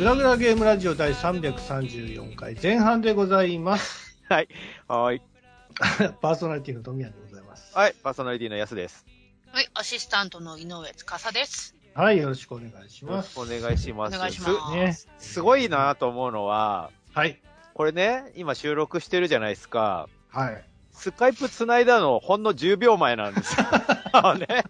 [0.00, 4.16] えー、グラグラゲームラジオ第334回前半でございます。
[4.30, 4.48] はい。
[4.88, 5.22] はい。
[6.22, 7.76] パーソナリティの富谷でございます。
[7.76, 7.94] はい。
[8.02, 9.04] パーソナリティのやすです。
[9.52, 11.74] はい、アシスタントの井上司です。
[11.92, 13.36] はい、よろしくお願いします。
[13.36, 14.16] よろしくお願いします。
[14.16, 14.74] お願いします。
[14.74, 14.96] ね。
[15.18, 17.38] すごいなと思うのは、はい。
[17.74, 20.08] これね、今収録してるじゃないですか。
[20.30, 20.64] はい。
[20.92, 23.66] スカイプ繋いだのほんの10秒前なんですよ。
[24.36, 24.64] ね。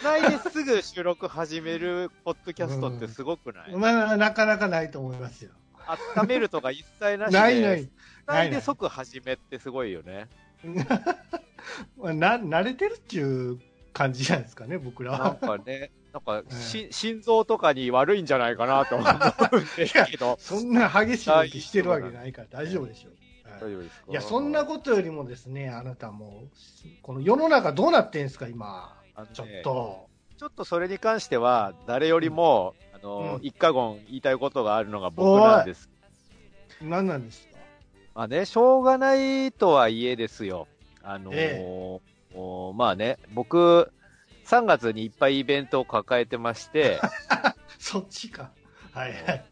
[0.00, 5.52] 繋いですぐ収録始めるポッドキャストってすごくない、まあ、なかなかないと思いますよ。
[6.16, 7.38] 温めるとか一切なしで。
[7.38, 7.88] ないない。
[8.26, 10.26] 繋いで即始めってすごいよね。
[11.96, 13.22] まあな、慣れてるってい
[13.52, 13.60] う
[13.92, 15.34] 感じじゃないですかね、僕らなんは。
[15.36, 20.36] かね、なんかし、心臓とかに悪いんじゃないかなと思うんですけど。
[20.40, 23.12] そんな激しい動きしてるわけないから大丈夫でしょう。
[23.12, 23.20] はい
[23.60, 24.06] 大丈夫ですか？
[24.10, 29.00] いや、そんなことよりもですね、あなたもう、この世の中どうなってんすか、今。
[29.14, 30.08] あのねちょっと。
[30.36, 35.88] ちょっとそれに関しては、誰よりも、あの、うん一過言言いたいことがあるのが僕なんです。
[36.82, 37.58] 何なんですか？
[38.14, 40.66] まあね、しょうがないとはいえですよ。
[41.02, 42.00] あのーえ
[42.36, 43.92] おまあね、僕、
[44.46, 46.98] 3月にいっぱいイベントを抱えてまして、
[47.78, 48.50] そっちか。
[48.92, 49.44] はいはい。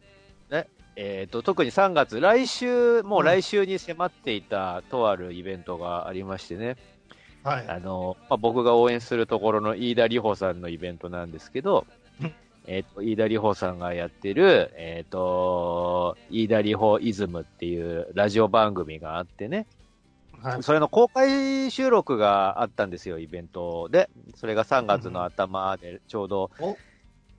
[0.94, 6.76] えっと、特に3月、来週、もう来週に迫っていたとあるイベントがありましてね、
[7.44, 7.68] はい。
[7.68, 11.86] あの、まあ、僕が応援するところの飯田里穂さんのイベントなんですけど
[12.20, 12.32] うん、
[12.66, 19.66] えっ、と、飯田里穂さんがやってる、えっ、と、飯田里穂イズムっていうラジオ番組があってね、
[20.42, 20.62] はい。
[20.62, 24.10] それの公開収録があったんですよ、イベントで。
[24.36, 26.76] それが3月の頭で、ちょうど、お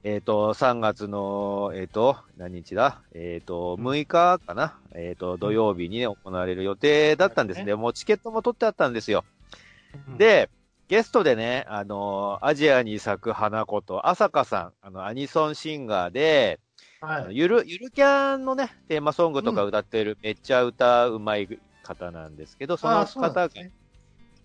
[0.06, 3.02] えっ、と、3月の、えっ、と、何日だ？
[3.14, 4.78] えっ、と、6日かな？
[4.94, 7.74] えっ、と、土曜日にね、行われる予定だったんですね。
[7.76, 9.24] もうチケットも取ってあったんですよ。
[10.08, 10.50] うん、で、
[10.88, 16.60] ゲストでね、あの、アジアに咲く花子と、朝香さん、あの、アニソンシンガーで、
[17.00, 17.24] あはい。
[17.26, 21.48] のゆる、ゆるキャンのね、テーマソングとか歌ってる、めっちゃ歌うまい
[21.82, 23.50] 方なんですけど、その方が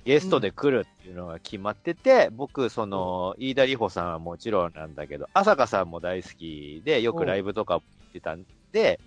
[0.04, 9.00] ゲストで来るっていうのが決まってて、僕、その、飯田里穂さんはもちろんなんだけど、朝香さんも大好きで、よくライブとかも行ってたんで、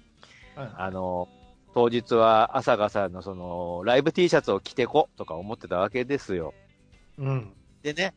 [0.56, 0.70] はい。
[0.78, 1.28] あの、
[1.74, 6.54] 当日は朝香さんのその、ライブ T シャツを着てことか思ってたわけですよ。
[7.18, 7.54] うん。
[7.82, 8.14] でね、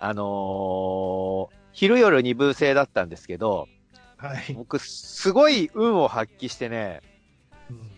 [0.00, 3.66] あのー昼夜二部制だったんですけど、
[4.18, 4.52] はい。
[4.52, 7.00] 僕、すごい運を発揮してね、
[7.70, 7.90] うん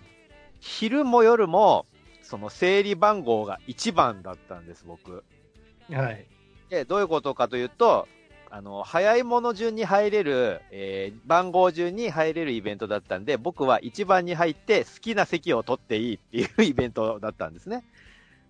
[0.61, 1.85] 昼も夜も、
[2.23, 5.23] その整理番号が1番だったんです、僕。
[5.91, 6.27] はい。
[6.71, 8.09] で、どういうことかというと、
[8.57, 17.83] あの、早いもの順に入れる、えー番号順に入れるイベントだったんで、僕は1番に入って好きな席を取っていいっていうイベントだったんですね。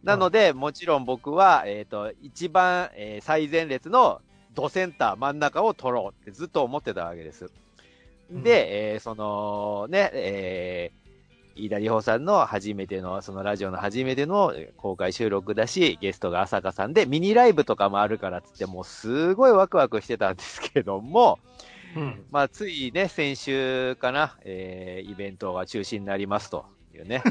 [0.02, 4.20] なので、もちろん僕は、えっ、と、一番、えー最前列の
[4.54, 7.50] ドセンター、真ん中を取ろうってずっと思ってたわけです。
[8.30, 11.03] で、えーその、ね、えー
[11.56, 21.38] 飯田里穂さんの初めての、そのラジオの初めてのえー公開収録だし、ゲストが朝香さんで、ミニライブとかもあるからっつって、もうすごいワクワクしてたんですけども、
[21.96, 22.24] うん。
[22.30, 27.22] まあ、ついね、先週かな、えーイベントが中止になりますというね、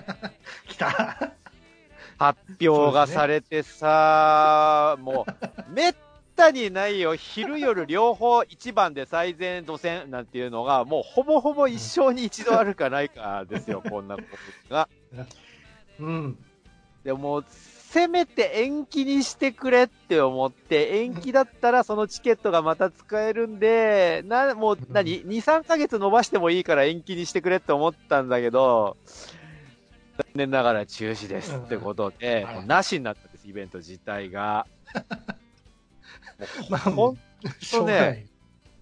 [0.68, 1.32] 来た。
[2.18, 5.26] 発表がされてさ、も
[5.68, 5.94] う、め っ
[6.34, 14.22] たにないよ、昼夜両方一番で最前土線なんていうのが、もうほぼほぼ一生に一度あるかないかですよ、 こんなこ
[14.68, 14.88] とが。
[15.98, 16.38] うん。
[17.04, 28.96] でも、せめて延期にしてくれって思って、延期だったらそのチケットがまた使えるんで、な、もう何、2、3ヶ月伸ばしてもいいから延期にしてくれって思ったんだけど、
[30.16, 34.66] 残念ながら中止ですってことで、なしになったんです、イベント自体が。
[36.68, 37.18] まあ、ほん
[37.60, 38.26] しょうがない。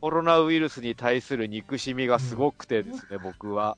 [0.00, 3.76] コロナウイルスに対する憎しみがすごくてですね、僕は。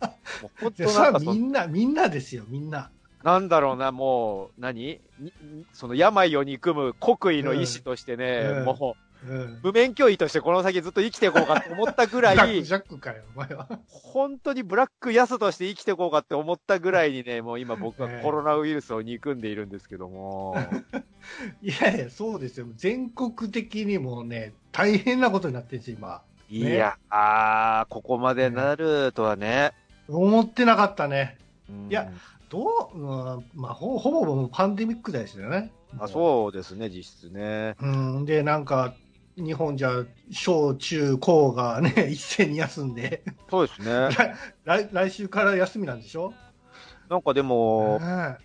[0.42, 2.90] もう本当なんみんな、みんなですよ、みんな。
[3.22, 5.00] なんだろうな、もう、何？
[5.18, 5.32] に
[5.72, 9.60] その病を憎む国威の意志としてね、うんうんもうんう、。
[9.62, 13.68] 無免許医としてこの先ずっと生きていこうかと思ったぐらい、ジャックかよ、お前は。
[13.88, 20.56] 本当にブラックヤスとして生きていこうかって思ったぐらいにね、 もう今僕はコロナウイルスを憎んでいるんですけども、
[21.62, 22.66] いやいや、そうですよ。
[22.76, 26.22] 全国的にもね、大変なことになってるんですよ、今。
[26.50, 29.72] いや、あー、ここまでなるとはね。
[30.08, 31.38] 思ってなかったね。
[31.68, 32.10] うんいや
[32.50, 35.72] どう、うんまあ、ほほぼパンデミックですよね。
[35.98, 37.74] あそうですね、実質ね。
[37.80, 37.86] う
[38.20, 38.24] ん。
[38.24, 38.94] で、なんか、
[39.36, 44.08] 日本じゃ、小中高がね、 一斉に休んで、そうですね。
[44.64, 46.32] 来来週から休みなんでしょ？
[47.08, 48.38] なんかでも、ね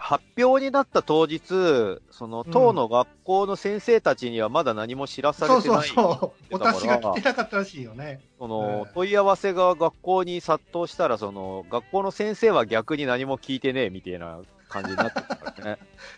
[0.00, 6.04] 発表になった当日、その当の学校の先生たちにはまだ何も知らさそうそうれてない。
[6.06, 6.54] そう。
[6.54, 8.20] おだから達しが来てなかったらしいよね。
[8.38, 14.38] そのええ問い合わせが学校に殺到したら、その学校の先生は逆に何も聞いてねえみたいな
[14.68, 15.78] 感じになってるからね。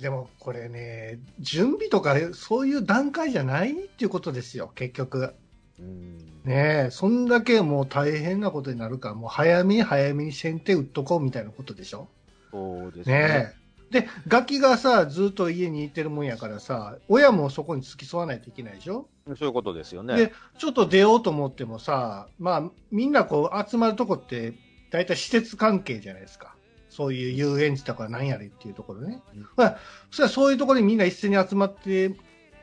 [0.00, 5.34] でもこれね、準備とかそういう段階じゃないっていうことですよ、結局。
[5.78, 12.08] うんねえ、そんだけもう大変なことになるから、もう早めに早めに先手打っとこうみたいなことでしょ。
[12.50, 13.14] そうですね。
[13.14, 14.00] ねえ。
[14.00, 19.08] で、ガキがさ、ずっと家にいてるもんやからさ、親もそこに付き添わないといけないでしょ。
[19.36, 20.16] そういうことですよね。
[20.16, 24.54] で、ちょっと出ようと思ってもさ、まあ、みんなこう集まるとこって、
[24.90, 26.56] 大体施設関係じゃないですか。
[26.92, 29.22] そういう遊園地とか何やれっていうところね。
[29.34, 29.78] うんまあ、
[30.10, 32.14] そしたらそういうところにみんな一斉に集まって、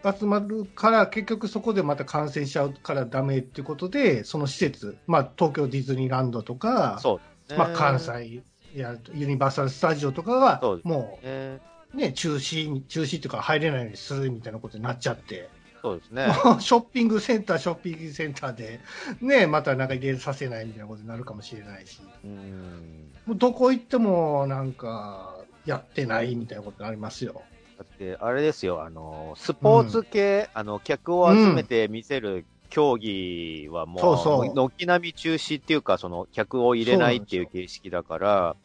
[0.03, 7.57] 集まるから、結局そこでまた感染しちゃうからダメっていうことで、その施設、まあ、東京ディズニーランドとか、ね。
[7.57, 8.43] まあ、関西
[8.75, 11.59] やユニバーサル・スタジオとかがそうね。
[11.93, 15.49] うね、中止、中止っていうか入れないようにするみたいなことになっちゃって、
[15.81, 16.27] そうですね。
[16.59, 18.79] ショッピングセンター、ショッピングセンターで、
[19.21, 23.11] ね、またなんか入れさせないみたいなことになるかもしれないし、うん。
[23.25, 25.35] もうどこ行ってもなんか、
[25.65, 27.41] やってないみたいなことになりますよ。
[27.77, 38.55] だって、あれですよ、あの、スポーツ系、あの、客を集めて見せる競技はもう、そうそう軒並み中止っていうか、その、客を入れないっていう形式だから、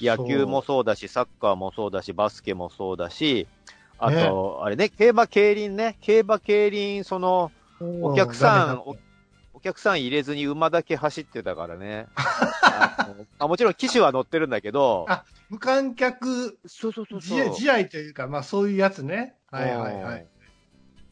[0.00, 3.46] 野球もそうだし、サッカーもそうだし、バスケもそうだし、
[3.98, 7.50] あと、あれね、競馬競輪ね、競馬競輪、その、
[7.80, 8.82] お客さん
[9.58, 12.06] お客さん入れずに馬だけ走ってたからね。
[13.40, 19.34] あもちろん騎手は乗ってるんだけど、あ無観客そうそうそう試合試合というか、まあそういうやつね。
[19.50, 20.26] はいはいはい。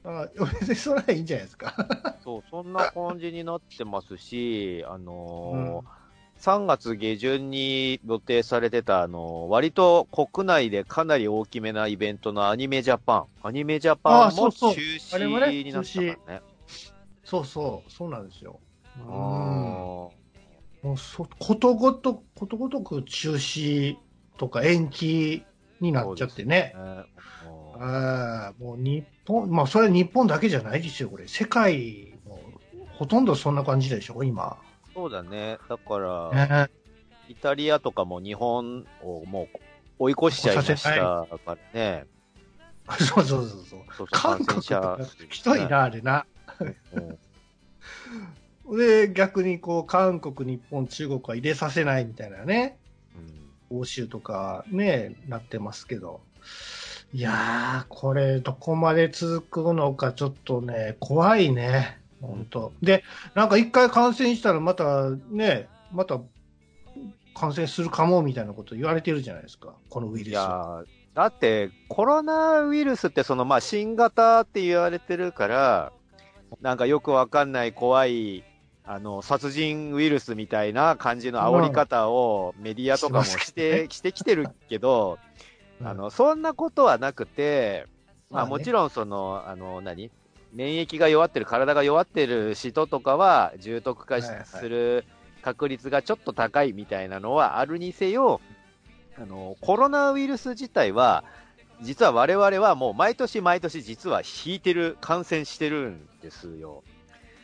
[0.04, 0.28] あ
[0.60, 1.74] 別にそれはいいんじゃないですか。
[2.22, 5.95] そう、そんな感じになってますし、あのー
[6.40, 13.26] 3月下旬に予定されてた、あのー割と国内でかなり大きめなイベントのアニメジャパン。
[13.42, 16.42] アニメジャパンも中止になったからね。
[17.24, 18.60] そうそう、そうなんですよ。
[18.98, 20.16] うんあ
[20.82, 23.96] もうそことごと、ことごとく中止
[24.38, 25.44] とか延期
[25.80, 26.74] になっちゃってね。
[26.76, 26.78] う
[27.78, 31.26] ああ、もう日本、まあそれは日本だけじゃないですよ、これ。
[31.26, 32.38] 世界も
[32.98, 34.58] ほとんどそんな感じでしょ、今。
[34.96, 35.58] そうだね。
[35.69, 35.98] だか
[36.32, 36.70] ら、ね、
[37.28, 39.58] イタリアとかも日本をもう
[39.98, 42.06] 追い越しちゃいましたからね。
[42.98, 43.81] そうそうそうそう。
[43.94, 46.25] そう韓国と感かひどいな、あれな。
[46.94, 47.19] うん
[48.76, 52.78] で、逆にこう、韓国、日本、中国は入れさせないみたいなね。
[53.14, 56.20] うん欧州とかね、なってますけど。
[57.12, 62.00] いやー、これ、どこまで続くのか、ちょっとね、怖いね。
[62.20, 62.72] 本当。
[62.82, 63.04] で、
[63.34, 66.20] なんか一回感染したら、またね、また
[67.34, 70.36] 感染するかもみたいなこと言われてるじゃないですか、このウイルいス。
[70.36, 70.84] は。
[70.86, 75.92] やーだって、コロナウイルスって、その、まあ、新型って言われてるから、
[76.60, 78.44] なんかよくわかんない怖い、
[78.84, 85.18] あの、殺人ウイルスみたいな感じの煽り方をメディアとかもしてして、きてるけど、
[85.82, 87.86] あの、そんなことはなくて、
[88.30, 90.11] まあ、もちろん、その、あの、何？
[90.56, 95.04] 免疫が弱ってる、体が弱ってる人とかは、重篤化する
[95.42, 98.40] 確率がちょっと高いみたいなのはあるにせよ、
[99.18, 101.25] あの、コロナウイルス自体は、
[101.82, 106.82] 実は我々はもう毎年毎年実は引いてる、感染してるんですよ。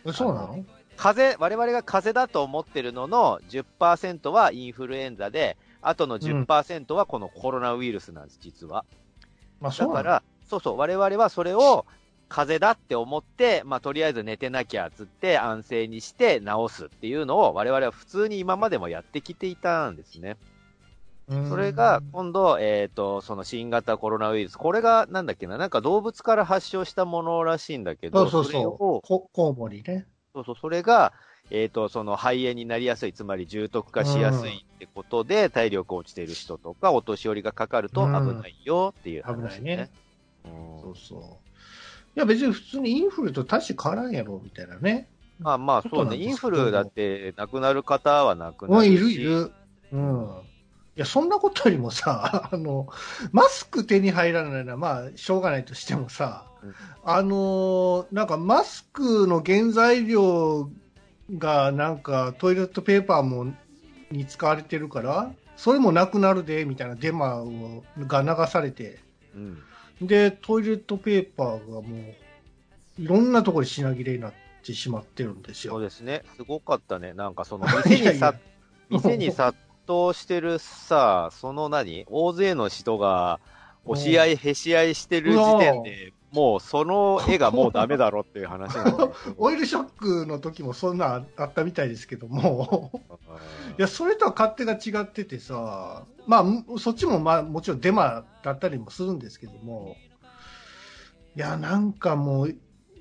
[0.07, 0.65] えそうなの？
[0.97, 8.87] 風邪、我々が風邪だと思ってるのの10%はインフルエンザで、あとの10%はこのコロナウイルスなんです、実は。
[9.61, 11.85] まあ、だから、そうそう、我々はそれを
[12.33, 20.37] 風邪だって思って、まあ、とりあえず寝てなきゃっつって安静にして治すっていうのを我々は普通に今までもやってきていたんですね。
[21.29, 29.07] うんそれが今度、えっ、と、その新型コロナウイルス、これがなんだっけな、なんか動物から発症したものらしいんだけど、そうそうそう。
[29.07, 30.05] こコウモリね。
[30.35, 31.13] そうそう、それが、
[31.51, 39.91] えっ、と、その肺炎になりやすい、つまり重篤化しやすいってことで、体力落ちている人とか、お年寄りがかかると危ないよっていう話、危ないね。
[40.45, 41.52] うんそうそう。
[42.15, 45.09] いや、別に普通にインフルと大して変わらんやろ、みたいなね。
[45.39, 48.95] まあまあ、そうね、インフルだって亡くなる方は亡くなうん、るし。
[48.95, 49.53] いるいる。
[49.93, 50.29] うん。
[50.95, 52.89] いや、そんなことよりもさ、 あの、
[53.33, 60.71] マスク手に入らないのは、まあ、しょうがないとしてもさ、うんあの、なんかマスクの原材料
[61.39, 63.53] が、なんかトイレットペーパーも、
[64.11, 69.01] に使われてるから、それもなくなるで、みたいなデマをが流されて、
[69.35, 69.59] うん。
[70.07, 71.97] で、トイレットペーパーがも
[72.99, 74.33] う、いろんなところで品切れになっ
[74.63, 75.75] てしまってるんですよ。
[75.75, 76.23] そうですね。
[76.37, 77.15] すごかったね。
[77.15, 78.35] なんかその、 店にさ、
[78.91, 82.05] 店に殺頭してるさ、その何？
[82.09, 83.41] 大勢の人が、
[83.85, 88.75] 押し合い、へし合いしてる時点で、もうその絵がもうダメだろっていう話
[89.37, 89.85] オイルショッ
[90.25, 93.11] クの時もそんなあったみたいですけども、うんい
[93.79, 99.97] や、それとは勝手が違っててさ、まあ、そっちもまあ、もちろんデマだったりもするんですけども、
[101.37, 102.55] いや、なんかもう、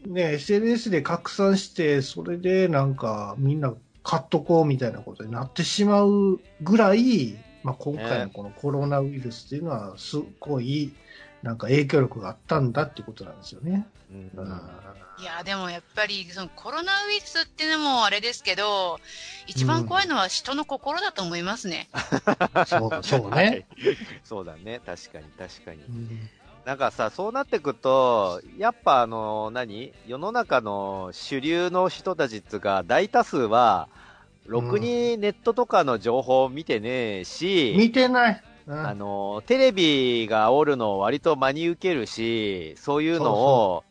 [0.07, 3.73] ね、SNS で拡散して、それでなんかみんな
[4.03, 10.93] 買っとこうみたいなことになってしまうぐらい、まあ、今回のこのコロナウイルスっていうのは、すごい、
[11.43, 13.87] なんか影響力があったんだってことなんですよね。
[14.11, 14.61] うんうん
[15.19, 18.99] いや、でもやっぱり、そのコロナウイルスっていうのもあれですけど、
[19.45, 21.89] 一番怖いのは人の心だと思いますね。
[22.65, 23.67] そう、そうはね。
[23.77, 23.83] い
[24.23, 24.81] そうだね。
[24.83, 25.83] 確かに、確かに。
[25.83, 26.29] うん
[26.65, 29.93] なんかさ、そうなってくと、やっぱあの、何？
[30.05, 33.87] 世の中の主流の人たちっつうか、大多数は、
[34.45, 38.43] ろくにネットとかの情報を見てねえし、見てない。
[38.71, 43.83] うんあの、テレビがおるのを割と真に受けるし、そういうのを、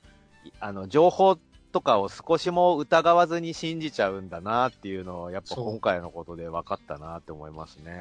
[0.58, 1.36] あの、情報
[1.70, 8.00] とかを少しも疑わずに信じちゃうんだなっていうのを、やっぱそう今回のことで分かったなって思いますね。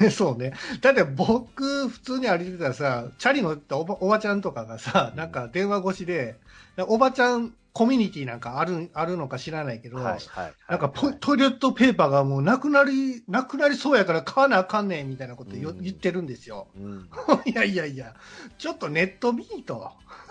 [0.00, 0.54] で そうね。
[0.80, 6.36] だって僕、普通に歩いてたらさ、チャリ乗ったおばおばちゃんとかがさ、うんなんか電話越しで、
[6.88, 10.52] おばちゃんコミュニティなんかある、あるのか知らないけど、はい、はい。
[10.68, 16.68] なんかトイレットペーパーがもうなくなり、なくなりそうやから買わなあかんねんみたいなこと言,、ってるんですよ。
[16.76, 17.08] うん。
[17.46, 18.14] いやいやいや、
[18.58, 19.90] ちょっとネット見ーと。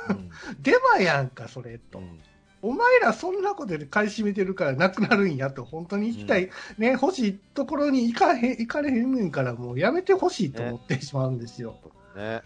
[0.09, 0.29] うん
[0.61, 1.99] デマやんか、それと。
[1.99, 2.19] うん
[2.63, 11.75] お前らそんなことで買い占めてるからなくなるんやと、本当に行きたい、ね、欲しいところに行かへん、行かれへんねんから、もうやめてほしいと思ってしまうんですよ。
[12.15, 12.41] ね。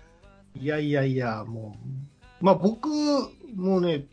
[0.55, 1.77] いやいやいや、も
[2.41, 2.87] う、まあ僕、
[3.55, 4.05] もうね、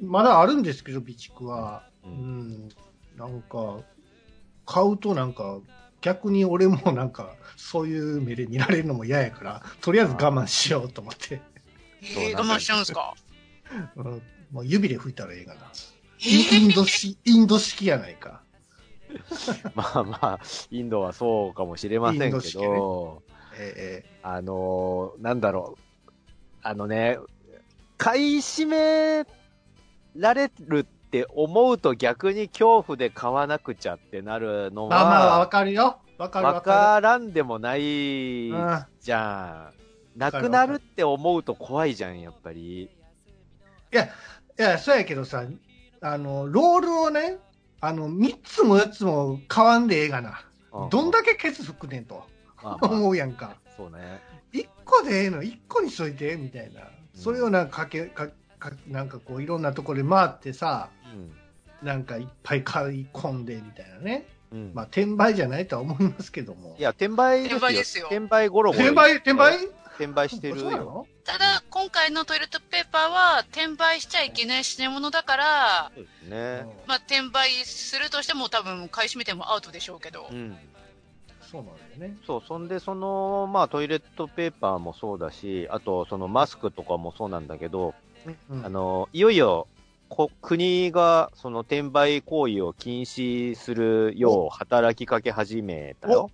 [0.00, 1.84] まだあるんですけど、備蓄は。
[2.04, 2.66] ううん。
[2.66, 2.68] ん、
[3.16, 3.78] なんか、
[4.66, 5.58] 買うとなんか、
[6.00, 11.40] 逆に俺もなんか、そういう目で見られるのも嫌やから、とりあえず我慢しようと思って、
[12.02, 13.14] えー、我慢しちゃうんすか？
[13.96, 15.60] うん、もう指で拭いたらええかな。
[16.24, 18.42] えインド式、インド式やないか。
[19.74, 20.40] まあまあ、
[20.70, 22.64] インドはそうかもしれませんけインド式ね。
[22.66, 23.22] ど、
[23.58, 24.04] え。
[24.22, 26.10] あのーなんだろう。
[26.62, 27.18] あのね、
[27.98, 29.26] 買い占め
[30.16, 35.98] られるって思うと逆に恐怖で買わなくちゃってなるのえまあまあ、わは、かるよ。
[36.18, 38.48] わかるわわかからんでもない。
[39.00, 39.72] じゃ
[40.16, 40.18] ん。
[40.18, 42.82] なくなるって思うと怖いじゃん、やっぱり。
[42.82, 42.88] い
[44.56, 45.44] や、そうやけどさ、
[46.00, 47.38] あの、ロールをね、
[47.80, 50.44] あの、3つも4つも買わんでええがな。
[50.90, 52.24] どんだけケツ吹くねんと
[52.62, 53.56] まあまあ思うやんか。
[53.76, 54.20] そうね。
[54.52, 56.82] 1個でええの、1個にしといて、みたいな。
[57.14, 58.28] それをなんかかけ、か、
[58.60, 60.90] かなんかこう、いろんなところで回ってさ、
[61.82, 64.26] なんかいっぱい買い込んで、みたいなね。
[64.52, 64.58] うん。
[64.58, 64.72] うん。
[64.74, 66.76] まあ、転売じゃないとは思いますけども。
[66.78, 67.56] いや、転売ですよ。
[67.56, 68.84] 転売ですよ転売ゴロゴロ。
[68.84, 69.58] 転売、転売？
[69.96, 71.06] 転売してるよ。
[71.24, 76.66] ただ、今回のトイレットペーパーは、転売しちゃいけない品物だから、そうですね。
[76.86, 80.34] まあ、転売するとしても多分、買い占めてもアウトでしょうけどう。
[80.34, 80.56] ん。
[81.50, 82.16] そうなんだよね。
[82.26, 87.94] そう、そんで、その、まあ、トイレットペーパーもそうだし、あと、そのマスクとかもそうなんだけど、
[88.50, 89.66] うんあの、いよいよ、
[90.08, 96.30] こ国が、その転売行為を禁止するよう働きかけ始めたよ。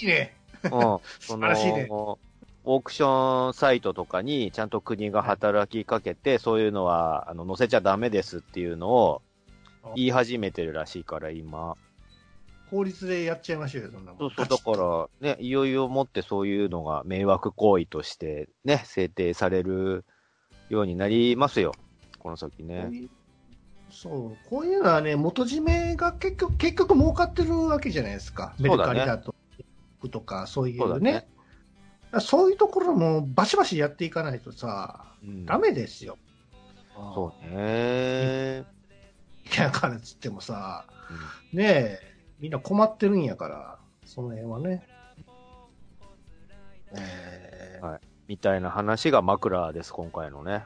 [0.00, 0.36] いいね。
[0.64, 0.70] うん。
[0.70, 2.18] そ素晴らしいねの、
[2.64, 9.22] オークションサイトとかにちゃんと国が働きかけて、そういうのは、あの、載せちゃダメですっていうのを
[9.94, 11.76] 言い始めてるらしいから、今。
[12.70, 20.04] 法律でやっちゃいましょうよ、そんなもんそうそう、だから、ね、いよいよもってそういうのが迷惑行為としてね、制定される
[20.70, 21.74] ようになりますよ。
[22.18, 22.90] この先ね。
[23.90, 28.54] そう、こういうのはね、元締めが結局、結局儲かってるわけじゃないですか。
[28.58, 29.34] メルカリだと、
[30.10, 30.78] とか、そういうね。
[30.78, 36.16] そうだねいうところもバシバシやっていかないとさ、うんダメですよ。
[36.94, 38.64] そうね。
[39.52, 40.86] いやからっつってもさ、
[41.52, 42.00] うんねえ、
[42.38, 44.86] みんな困ってるんやから、その辺はね。
[46.92, 50.62] えーはいみたいな話が枕です、今回のね。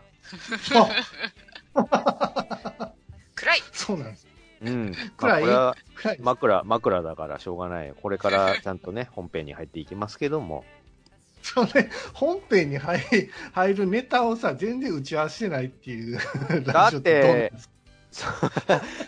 [1.74, 2.92] あ
[3.34, 4.26] 暗いそうなんです。
[4.60, 4.92] うん。
[5.16, 5.44] くらい？
[6.20, 7.94] まあこれは暗枕、枕だからしょうがない。
[8.02, 10.66] これからちゃんとね、本編に入っていきますけども。
[11.40, 13.00] それ、本編に入
[13.52, 16.18] 入るネタをさ、全然打ち合わせしてないっていう。
[16.70, 17.50] だって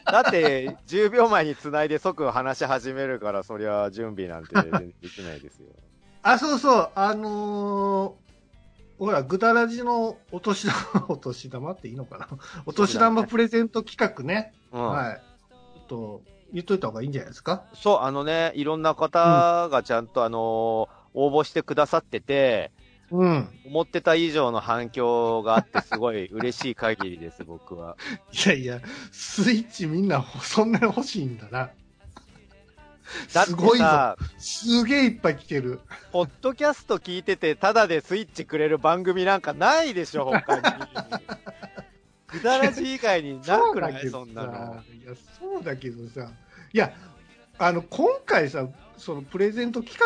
[0.06, 5.66] だって、10 秒前に繋いで即話し始めるから、そりゃ準備なんてできないですよ。
[6.22, 8.25] あ、そうそう、あのー
[8.98, 12.28] ほら、ぐだらじのお年玉、お年玉っていいのかな？
[12.64, 14.54] お年玉プレゼント企画ね。
[14.72, 14.88] うん。
[14.88, 15.22] はい。
[15.50, 16.22] ちょっと、
[16.52, 17.64] 言っといた方がいいんじゃないですか？
[17.74, 22.72] そう、あのね、いろんな方がちゃんと、あのー応募してくださってて、
[23.10, 23.48] うん。
[23.64, 27.96] 思ってた以上の反響があって、すごい嬉しい限りです、僕は。
[28.46, 28.80] いやいや、
[29.12, 31.70] スイッチみんなそんなに欲しいんだな。
[33.32, 33.84] だってすごいぞ。
[33.84, 35.80] さ、すげえいっぱい来てる。
[36.12, 40.62] ポッドキャスト聞いてて、ただでスイッチくれる番組なんかないでしょ、他に。
[42.26, 44.08] くだらじ以外になくない？
[44.10, 44.82] そんなの。
[45.02, 46.30] いや、そうだけどさ、
[46.72, 46.92] いや、
[47.58, 48.66] あの、今回さ、
[48.98, 49.98] そのプレゼント企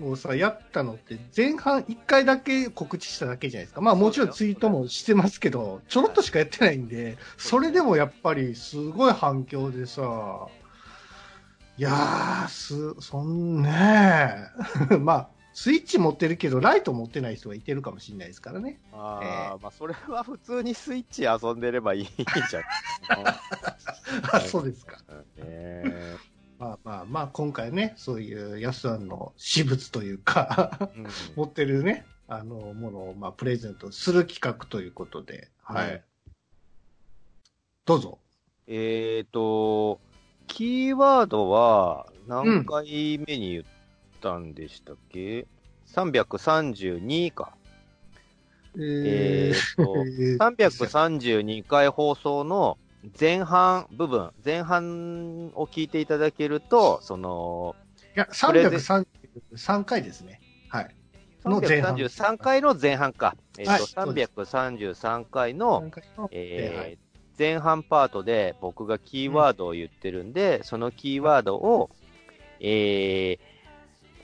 [0.00, 3.80] 画をさ、やったのって、前半1回だけ告知しただけじゃないですか。
[3.80, 10.46] まあもちろんツイートもしてますけど、ちょろっとしかやってないんで、それでもやっぱりすごい反響でさ、
[11.78, 13.70] いやー、す、そんね
[15.00, 18.80] まあ、スイッチ持ってるけど、ライト持ってない人はいてるかもしれないですからね。
[18.92, 22.68] ああ、まあ、それは普通にスイッチ遊んでればいいんじゃない
[24.32, 24.98] あ、そうですか。
[25.36, 26.16] ね
[26.58, 31.06] まあまあまあ、今回ね、そういう安さんの私物というか、うん
[31.36, 35.92] 持ってるね、あの、ものを、まあ、プレゼントする企画ということで、はい。
[35.92, 36.00] うん
[37.88, 38.18] どうぞ。
[38.66, 39.98] えっ、と、
[40.48, 43.64] キーワードは何回目に言っ
[44.20, 45.46] たんでしたっけ、
[45.86, 47.52] ?332 か。
[48.76, 49.94] ええっ、と、
[50.44, 52.78] 332回放送の
[53.18, 57.76] 前半部分、前半を聞いていただけると、その、
[58.16, 59.04] いや、プレゼン
[59.52, 60.40] 333回ですね。
[60.68, 60.94] はい。
[61.44, 63.36] の前半333回の前半か。
[63.58, 67.07] えっ、と、はいそうです333回の、3回のえー
[67.38, 71.90] 前半パートで僕がキーワードを言ってるんで、そのキーワードを、
[72.60, 73.38] えー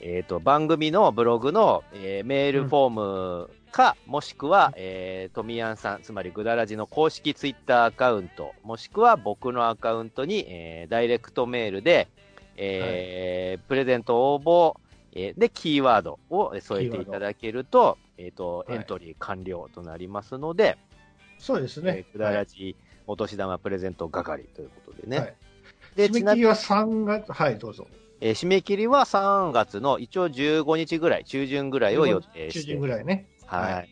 [0.01, 2.89] えーと、番組のブログの、えーメールフォー
[3.47, 12.07] ムか、もしくは、えー、トミヤンさん、つまりグダラジの公式ツイッターアカウント、もしくは僕のアカウントに、えーダイレクトメールで、
[12.57, 14.77] えープレゼント応募、
[15.13, 18.77] えーで、キーワードを添えていただけると、えっ、と、はい。
[18.77, 20.77] エントリー完了となりますので、
[21.37, 21.95] そうですね。
[21.97, 22.11] えー。
[22.11, 22.75] くだらじ
[23.07, 25.19] お年玉プレゼント係ということでね。
[25.19, 25.35] はい
[25.95, 27.87] で、締め切りは3月、はい、どうぞ。
[28.21, 32.71] えー締め切りは3月の一応15日ぐらい、中旬ぐらいを予定中して。
[32.71, 33.27] 旬ぐらいね。
[33.45, 33.73] はい。
[33.73, 33.83] は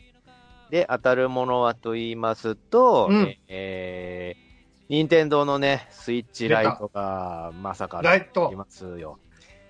[0.70, 9.20] で、当たるものはと言いますと、うんえー、任天堂のね、スイッチライトがまさかライトいますよ。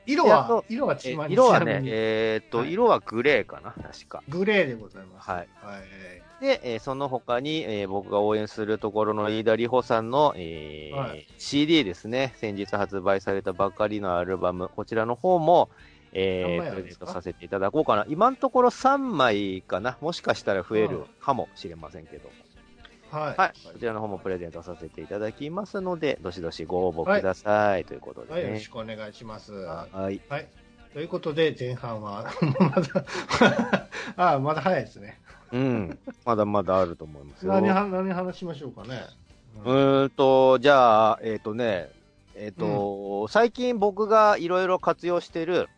[0.05, 4.23] 色は、色は色はねえーっと、はい色はグレーかな、確か。
[4.29, 5.29] グレーでございます。
[5.29, 5.37] はい。
[5.61, 6.22] はい。
[6.41, 12.33] で、えーその他に、えー僕が応援するところの飯田里穂さんの、えーはい CD ですね。
[12.37, 15.69] 先日発売されたばかりのアルバム、こちらの方も、
[16.13, 18.05] えープレゼントさせていただこうかな。
[18.09, 19.97] 今のところ3枚かな。
[20.01, 22.29] もしかしたら増えうんるかもしれませんけど。
[23.11, 23.37] はい。
[23.37, 23.53] はい。
[23.73, 27.85] こちらの方もプレゼントさせていただきますので、どしどしご応募ください。
[27.85, 28.67] ということではい、よろねし。
[28.69, 29.53] くお願いします。
[29.53, 30.19] はい。
[30.29, 30.47] はい。
[30.93, 32.25] ということで、前半は、
[32.59, 33.05] まだ、
[34.15, 35.19] ああ、まだ早いですね。
[35.53, 35.99] うん。
[36.25, 37.53] まだまだあると思いますよ。
[37.53, 39.05] 何は、何話しましょうかね。
[39.63, 41.89] うーんと、じゃあ、えっ、とね、
[42.35, 45.69] えっ、と、最近僕がいろいろ活用してる、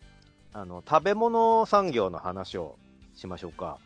[0.53, 2.77] あの、食べ物産業の話を
[3.15, 3.77] しましょうか。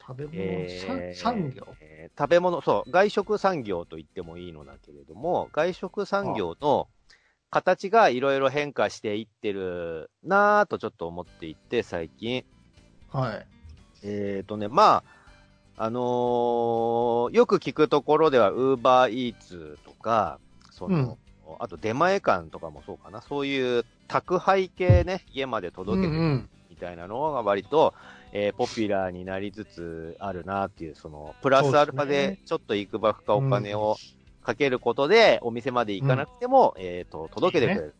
[0.00, 1.66] 食べ物、えーさ産業？
[1.80, 6.88] えー食べ物、そう、外食産業と言ってもいいのだけれども、外食産業の
[7.50, 12.44] 形がいろいろ変化していってるなぁとちょっと思っていて、最近。
[13.12, 13.46] はい。
[14.06, 15.02] えっ、とね、ま
[15.76, 20.38] あ、あのーよく聞くところでは、ウーバーイーツとか、
[20.70, 21.18] その、
[21.58, 26.14] あと出前館とかもそうかな、そういう宅配系ね、家まで届けて
[26.70, 27.94] みたいなのが割と、
[28.32, 33.96] えーポピュラーになりつつあるなっていう、その、プラスアルファでちょっといくばくかお金を
[34.42, 37.94] かけることで、お店まで行かなくても、えっ、と、届けてくれる。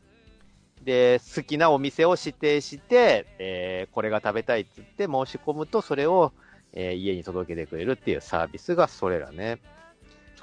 [0.86, 6.32] で、好きなお店を指定して、えーこれが食べたいっつって申し込むと、それを、
[6.72, 9.58] えー家に届けてくれるっていうサービスがそれらね。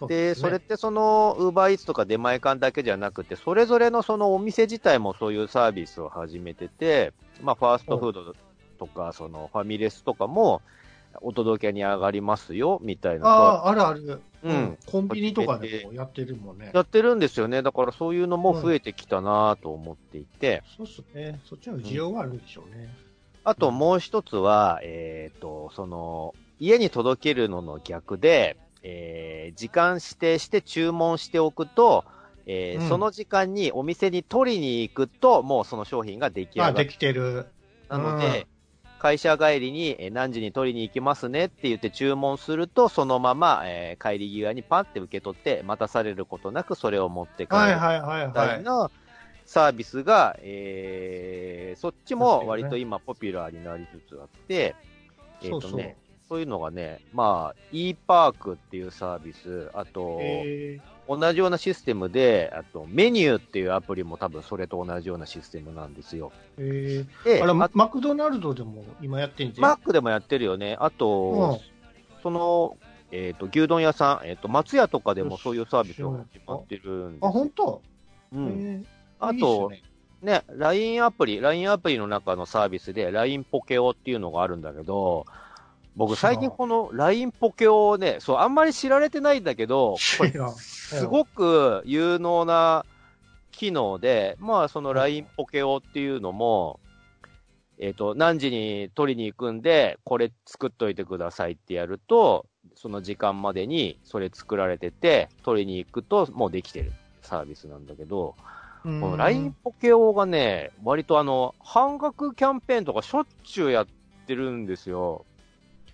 [0.07, 8.35] で、それってその、ウーバーイーツとか出前館だけじゃなくて、それぞれのそのお店自体もそういうサービスを始めてて、まあ、ファーストフード
[8.79, 10.61] とか、その、ファミレスとかも、
[11.21, 13.27] お届けに上がりますよ、みたいな。
[13.27, 14.21] ああ、あるある。
[14.43, 16.71] うんコンビニとかでもやってるもんね。
[16.73, 17.61] やってるんですよね。
[17.61, 21.39] だからそういうのも増えてきたなと思っていて、そうっすね。
[21.45, 22.93] そっちの需要があるんでしょうね。
[23.45, 32.05] あともう一つは、えっ、と、その、家に届けるのの逆で、えー時間指定して注文しておくと、
[32.45, 36.77] えーうんその時間にお店に取りに行くと、もうその商品が出来上があ、る。
[36.77, 37.47] できてる。
[37.89, 38.47] なので、
[39.03, 47.45] 会社帰りに、えー何時に取りに行きますねって言って注文すると、そのまま、えー帰り際にパッて受け取って、待たされることなくそれを持って帰る。
[48.27, 48.63] みたはいい。
[48.63, 48.89] な
[49.45, 54.73] サービスが、えー、そっちも割と今ポピュラーになりつつあって、
[55.41, 55.95] えっ、とね、そうそう
[56.29, 66.31] そういうのがね、まあ、e パークっていうサービス、あと、え同じようなシステムで、あと、メニューっていうアプリも多分それと同じようなシステムなんですよ。
[66.57, 69.63] ー、えで、ー、あれ、あママクドナルドでも今やってんじゃん？
[69.63, 70.77] マックでもやってるよね。
[70.79, 71.59] あと、
[72.21, 72.77] その、
[73.11, 77.81] えっ、と、牛丼屋さん、えっ、と、松屋とかでもそういうサービスが始まってるんですあ、本当？
[78.33, 78.47] うん。
[78.47, 78.85] えー
[79.19, 79.83] あといい
[80.23, 85.25] ね、LINE アプリ、LINE アプリの中のサービスで LINE ポケオっていうのがあるんだけど、
[85.95, 92.85] 僕最近この LINE ポケオをね、そう、あんまり知られてないんだけど、すごく有能な
[93.51, 96.79] 機能で、まあその LINE ポケオっていうのも、
[97.79, 106.91] えっ、と、何時に取りに行くんで、これ作っといてくださいってやると、その時間までにそれ作られてて、取りに行くともうできてる。
[107.21, 108.35] サービスなんだけど、
[108.83, 113.87] この LINE ポケオがね、割とあの、半額キャンペーンとかしょっちゅうやっ
[114.27, 115.25] てるんですよ。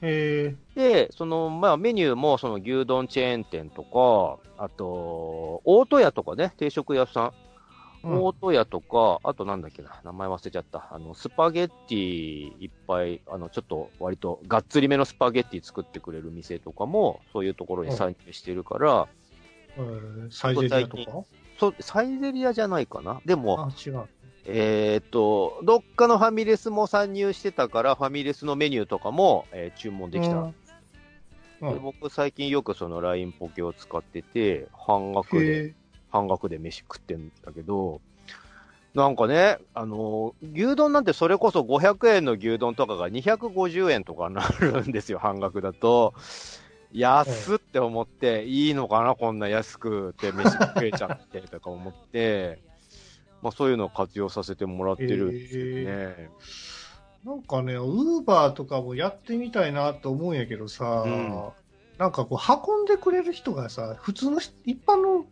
[0.01, 7.27] へで、その、まあメニューもその牛丼チェーン店とか、あと、大戸屋とかね、定食屋さん。
[7.27, 7.35] ーう
[8.15, 10.87] ん大戸屋とか、あとなんだっけな、名前忘れちゃった。
[10.91, 19.07] あの、スパゲッティいっぱい、あの、ちょっと割とがっつりめのスパゲッティ作ってくれる店とかも、そういうところに参入してるから、
[19.77, 21.03] えーサイゼリヤとか？
[21.59, 23.21] そう、サイゼリヤじゃないかな。
[23.25, 24.07] でも、あ、違う。
[24.45, 30.35] えーっと、どっかのファミレスも参入してたから、ファミレスのメニューとかも、えー注文できた。
[30.35, 30.55] うんうん
[31.61, 35.73] で僕最近よくその LINE ポケを使ってて、半額で、へ
[36.09, 37.99] 半額で飯食ってんだけど、
[38.93, 46.13] なんかね、あのー牛丼なんてそれこそ500円の牛丼とかが250円とかなるんですよ、半額だと。
[46.93, 52.59] 安って思って、いいのかな、こんな安くて飯食えちゃって、とか思って、
[53.41, 56.29] まあそういうのを活用させてもらってるんですよね。
[57.25, 61.49] なんかね、ウーバーとかもやってみたいなと思うんやけどさ、うん
[61.97, 65.25] なんかこう運んでくれる人がさ、普通の人一般の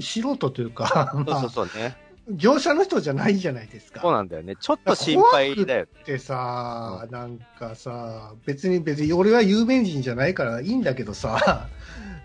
[0.00, 1.96] 素人というか、 そうまあそうそうね。
[2.28, 4.00] 業者の人じゃないじゃないですか。
[4.00, 4.54] そうなんだよね。
[4.54, 5.86] ちょっと心配だよ。
[6.02, 11.68] ってさ、なんかさ、別に別に俺は有名人じゃないからいいんだけどさ、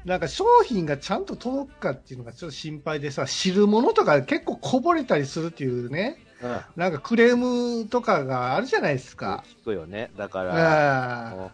[0.07, 6.59] なんか商品がちゃんと届くかっていうのがちょっと心配でさ、汁物とか結構こぼれたりするっていうね、うん。
[6.77, 9.43] なんかクレームとかがあるじゃないですか。
[9.63, 10.09] 聞くよね。
[10.17, 11.51] だから、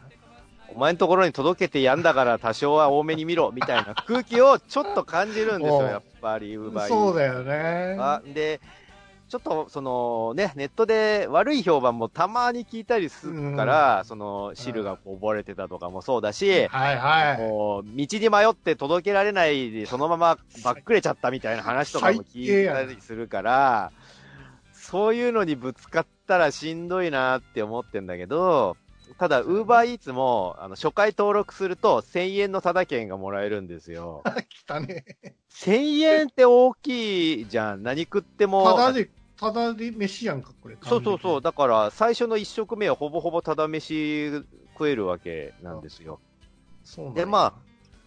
[0.75, 7.97] お前のところに届けてやんだから多少は多めに見ろみたいな空気をちょっと感じるんですよ、やっぱり、ウーバあーそうだよね。
[7.99, 8.61] あで、
[9.33, 17.41] ちょっと、そのね、ネットで悪い評判もたまに聞いたりするから、その汁がこぼれてたとかもそうだし、はいはい。
[17.41, 23.91] もう、道に迷って届けられないで、そのままばっくれちゃったみたいな話とかも聞いたりするから、
[24.71, 28.77] そういうのにぶつかったらしんどいなって思ってんだけど、
[29.17, 34.23] ただ、ウーバーイーツも、あの、初回登録すると1000円のタダ券がもらえるんですよ。
[34.49, 35.05] 来たね。
[35.51, 37.83] 1000円って大きいじゃん。
[37.83, 38.91] 何食っても。
[38.93, 39.09] で、
[39.43, 40.77] ただで飯やんか、これ。
[40.81, 41.41] そうそうそう。
[41.41, 44.31] だから、最初の1食目はほぼほぼタダ飯
[44.73, 46.21] 食えるわけなんですよ。
[46.85, 47.53] そうなんやで、まあ、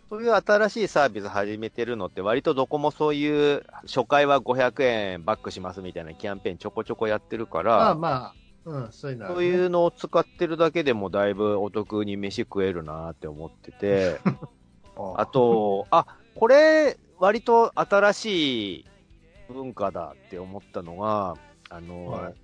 [0.09, 14.21] そういう新しいサービス始めてるのって、割とどこもそういう、初回は500円バックしますみたいなキャンペーンちょこちょこやってるかまあら、まあ、うん、そういうのはねそういうのを使ってるだけでもだいぶお得に飯食えるなって思ってて、
[15.17, 18.87] あと、あ、これ、割と新しい
[19.49, 21.37] 文化だって思ったのが、
[21.71, 22.35] あの、はい。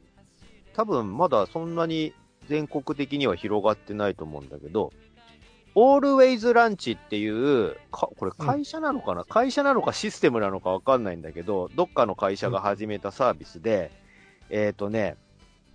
[0.74, 2.14] 多分まだそんなに
[2.48, 4.92] 全国的には広がってないと思うんだけど、
[5.74, 13.90] オールウェイズランチっていう、かこれ会社なのかな、会社なのかシステムなのかわかんないんだけど、どっかの会社が始めたサービスで、
[14.50, 15.16] えっ、とね、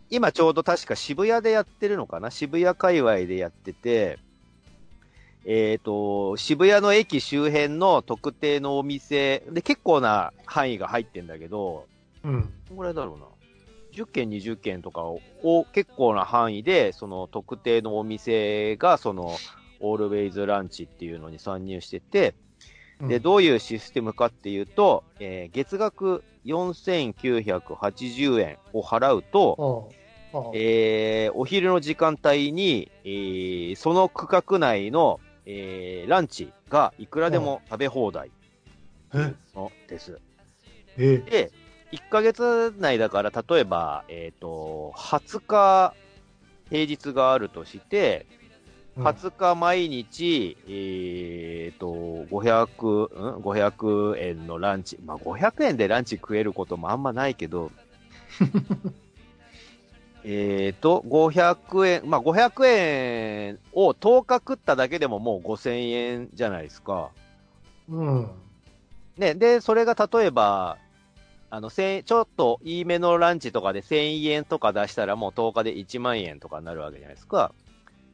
[0.10, 4.20] 今ちょうど確か渋谷でやってるのかな渋谷界隈でやってて、
[5.50, 11.88] えっ、と、渋谷の駅周辺の特定のお店、で結構な範囲が入ってんだけど、
[12.24, 12.42] うん。
[12.42, 13.26] どのぐらいだろうな。
[13.94, 19.38] 10件、20件とかをを結構な範囲で、その特定のお店が、その、
[19.80, 22.36] オールウェイズランチっていうのに参入してて、
[23.00, 29.90] で、どういうシステムかっていうと、えー月額4980円を払うと、
[30.34, 38.30] うん、うんえーお昼の時間帯に、えーその区画内の、えーランチがいくらでも食べ放題
[39.14, 40.20] え、のです。
[40.98, 41.52] え、で、
[41.92, 45.94] 1ヶ月内だから、例えば、えっ、と、20日
[46.70, 48.38] 平日があるとして、うん
[48.98, 51.94] 20日毎日、えーと、
[52.32, 54.98] 500、ん ?500 円のランチ。
[55.06, 57.72] まあ、500円でランチ食えることもあんまないけど、
[60.30, 67.12] えーと、500円、まあ、500円を10日食っただけでももう5000円じゃないですか。
[67.88, 68.30] うん。
[69.18, 70.80] ね、で、それが例えば、
[71.50, 77.54] あの、千ちょっといいめのランチとかで1000円とか出したらもう10日で1万円とかになるわけじゃないですか。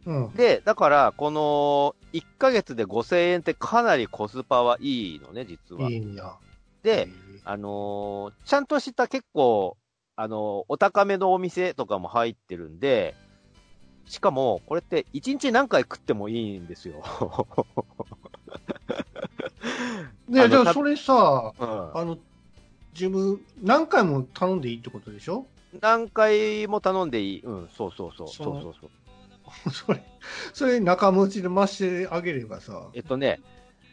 [0.06, 0.34] うん。
[0.36, 5.90] で、だから、この1ヶ月で5000円ってかなりコスパはいいのね、実は。
[5.90, 6.36] いいんや。
[6.84, 7.08] で、
[7.44, 9.78] あのーちゃんとした結構、
[10.16, 13.16] あのーお高めのお店とかも入ってるんで、
[14.06, 17.02] しかも、これって1日何回食ってもいいんですよ。
[20.30, 22.18] で、じゃあそれさ、うん、あの、
[22.94, 25.48] 自分、何回も頼んでいいってことでしょ？
[25.82, 27.42] 何回も頼んでいい。
[27.42, 28.28] うん、そうそうそう。
[28.28, 28.90] そうそうそう。
[29.72, 30.04] それ、
[30.54, 33.40] それ仲間内で増してあげればさ、えっとね、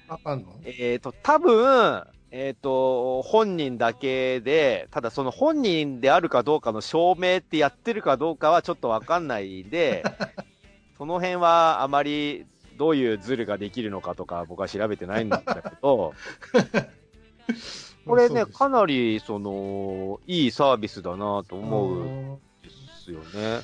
[0.09, 0.59] あかんの？
[0.65, 10.05] えっ、と、多分、えっ、と、本人だけで、ただその本人であるかどうかの証明ってやってるかどうかはちょっとわかんないんで、
[10.97, 15.45] その辺はあまりどういうズルができるのかとか僕は調べてないんだけ
[15.83, 16.15] ど、
[18.07, 23.61] これね、かなり、その、いいサービスだなと思うですよね。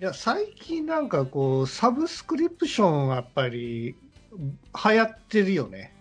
[0.00, 3.96] いや、最近なんかこう、サブスクリプションやっぱり流
[4.74, 5.94] 行ってるよね。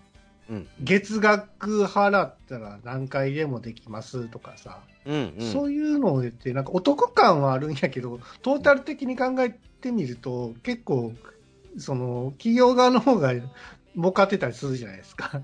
[0.51, 0.67] うん。
[0.83, 5.51] 月額払ったら何回でもできますとかさ、うん、うん。
[5.51, 11.13] そういうのってなんかお得感はあるんやけど、トータル的に考えてみると結構、
[11.77, 13.33] その、企業側の方が
[13.95, 15.41] 儲かってたりするじゃないですか。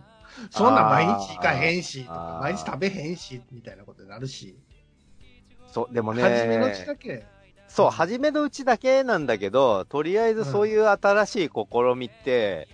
[0.52, 4.58] そんなん毎日行かへんし、とか毎日食べへんし、みたいなことになるし。
[5.74, 7.26] そう、でもね、初めのうちだけ。
[7.68, 12.68] そう、初めのうちだけなんだけど、とりあえずそういう新しい試みって、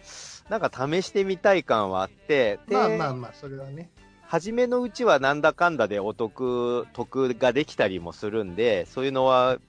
[0.49, 3.89] なんか試してみたい感はあって、で、まあまあまあ、それはね。
[4.27, 9.59] 初めのうちはなんだかんだでお得、得ができたりもするんで、そういうのは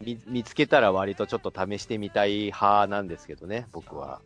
[0.00, 4.20] 見見つけたら割とちょっと試してみたい派なんですけどね、僕は。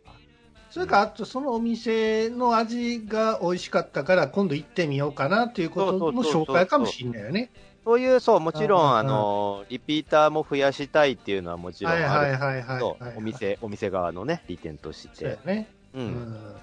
[0.71, 7.51] それから、あとそのお店の味が美味しかったから、今度行ってみようかなということの紹介かもしれないよね。
[7.85, 13.13] そういう、そう、もちろん、うんあの、リピーターも増やしたいっていうのはもちろんはいあるはいはいはいとはい。
[13.17, 15.47] お店、お店側のね、利点としそうやて。
[15.47, 15.67] ね。
[15.93, 15.99] う。
[15.99, 16.55] うんん。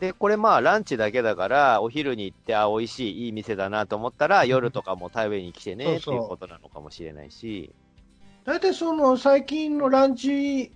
[0.00, 7.70] で、これまあランチだけだから、お昼に行って、あ、美味しい、いい店だなと思ったら、夜とかも食べに来てね、っていうことなのかもしれないし。
[8.44, 10.70] 大体その最近のランチ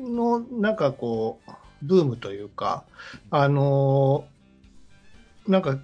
[0.00, 1.50] のなんかこう、
[1.82, 2.84] ブームというか、
[3.30, 4.40] あのー
[5.50, 5.78] なんか、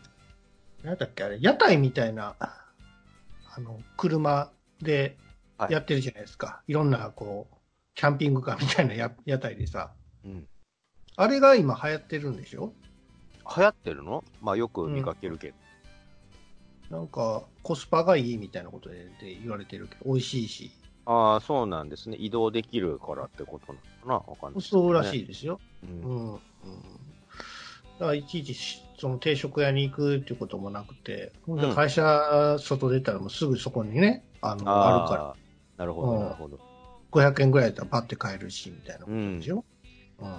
[0.84, 5.16] なんだっけあれ、屋台みたいな、あの、車で
[5.58, 6.62] はいやってるじゃないですか。
[6.68, 7.56] い、ろんなこう、
[7.94, 9.90] キャンピングカーみたいなや屋台でさ、
[10.24, 10.46] うん。
[11.16, 12.72] あれが今流行ってるんでしょ？
[13.56, 14.24] 流行ってるの？
[14.42, 15.54] まあよく見かけるけど。
[16.90, 20.70] なんか、コスパがいいみたいなことでで言われてるけど、美味しいし、
[21.04, 22.16] ああ、そうなんですね。
[22.20, 23.78] 移動できるからってことな
[24.14, 24.32] のかな？
[24.32, 25.22] わかんない、そうらしい。
[25.22, 25.58] いですよ。
[25.82, 25.86] う。
[25.86, 26.34] うんん。
[26.34, 26.40] うん
[27.98, 35.36] だからいちいちしその定食屋に行くっていうこともなくて、うん会社外出たらもうすぐそこにね、あの、あるから、
[35.78, 36.58] なるほど、うんなるほど。
[37.10, 39.56] 500円ぐらいだったらパッて買えるし、みたいなことでしょ。
[39.56, 39.64] うん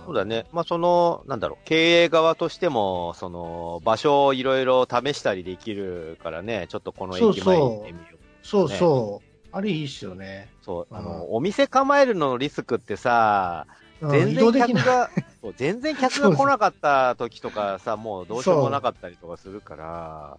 [0.05, 0.45] そうだね。
[0.51, 8.17] まあその、なんだろう、経営側としても、その、場所をいろいろ試したりできるからね、ちょっとこの駅前行ってみよう。
[8.41, 9.37] そうそう。
[9.51, 10.49] あれいいっすよね。
[10.61, 13.67] そう、あうんの、お店構えるののリスクってさ、
[14.01, 14.53] うん全然。
[14.53, 15.09] 客が、
[15.57, 20.37] 全然客が来なかった時とかさ、もうどうしようもなかったりとかするから、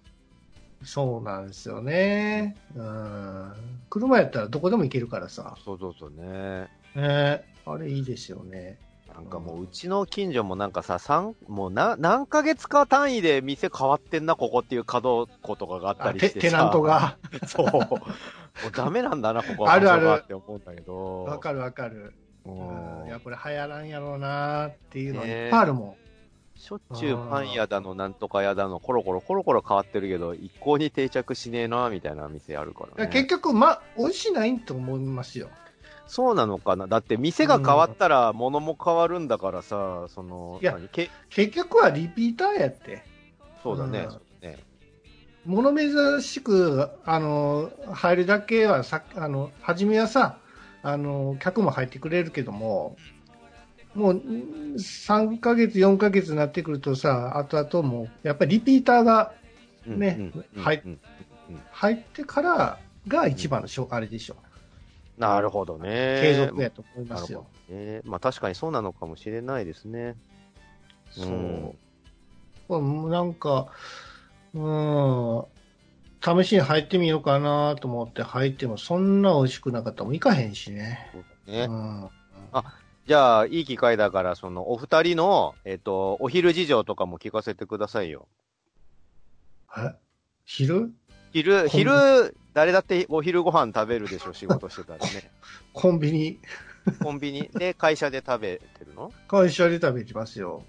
[0.85, 2.57] そうなんですよね。
[2.77, 3.53] うん。
[3.90, 5.57] 車やったらどこでも行けるからさ。
[5.64, 6.68] そうそうそうね。
[6.94, 8.79] ねあれいいですよね。
[9.18, 16.57] なんかもう、うちの近所もなんかさ、三もうな、何ヶ月か単位で店変わってんな、ここっていう角っことかがあったりしてさ。
[16.57, 16.83] テナント。
[16.83, 17.18] が。
[17.46, 17.66] そう。
[17.66, 17.88] も
[18.68, 19.72] うダメなんだな、ここは。
[19.72, 21.24] あるあるって思うんだけど。
[21.24, 22.14] わかるわかる。
[22.46, 25.96] ううんんいや、これ流行らんやろうなっていうのねいっぱいあるも
[26.54, 32.90] しょっちゅうパン屋だの、なんとか屋だの、コロコロコロコロ変わってるけど、一向に定着しねえな、みたいな店あるかん。
[32.96, 33.11] ら、ね。
[33.12, 35.50] 結局、ま、美味しないと思いますよ。
[36.08, 36.86] そうなのかな？
[36.86, 40.88] だって店が変わったら物も変わるんだからさ、その、いや何？
[40.88, 43.04] け結局はリピーターやって。
[43.62, 44.00] そうだね。
[44.00, 44.58] うんそうだね
[45.44, 50.36] 物珍しく、あの、入るだけはさ、あの、初めはさ、
[50.82, 52.96] あの、客も入ってくれるけども、
[53.94, 59.32] もう、ん3ヶ月、4ヶ月になってくるとさ、後々もう、やっぱりリピーターが
[59.86, 60.32] ね
[61.72, 64.36] 入ってからが一番のしょ、あれでしょ。
[65.18, 66.20] なるほどね。
[66.22, 67.74] 継続やと思いますよど。
[67.74, 68.00] ね。
[68.04, 70.16] まあ確かにそうなのかもしれないですね。
[71.11, 71.74] そううん。
[72.68, 73.68] うんなんか、
[74.54, 75.44] うん、
[76.22, 81.11] 試しに入ってみようかなと思って入っても、そんな美味しくなかったらもういかへんしね。
[81.12, 81.64] そうだね。
[81.64, 82.09] うん。
[82.52, 82.64] あ
[83.07, 88.28] じゃあ、いい機会だから、その、お二人の、えっ、と、お昼事情とかも聞かせてくださいよ。
[89.78, 89.94] え？
[90.44, 90.92] 昼？
[91.33, 95.30] 昼、ん昼、誰だってお昼ご飯食べるでしょ、仕事してたらね。
[95.72, 96.40] コンビニ、
[97.00, 99.12] コンビニで、会社で食べてるの？
[99.28, 100.64] 会社で食べてますよ。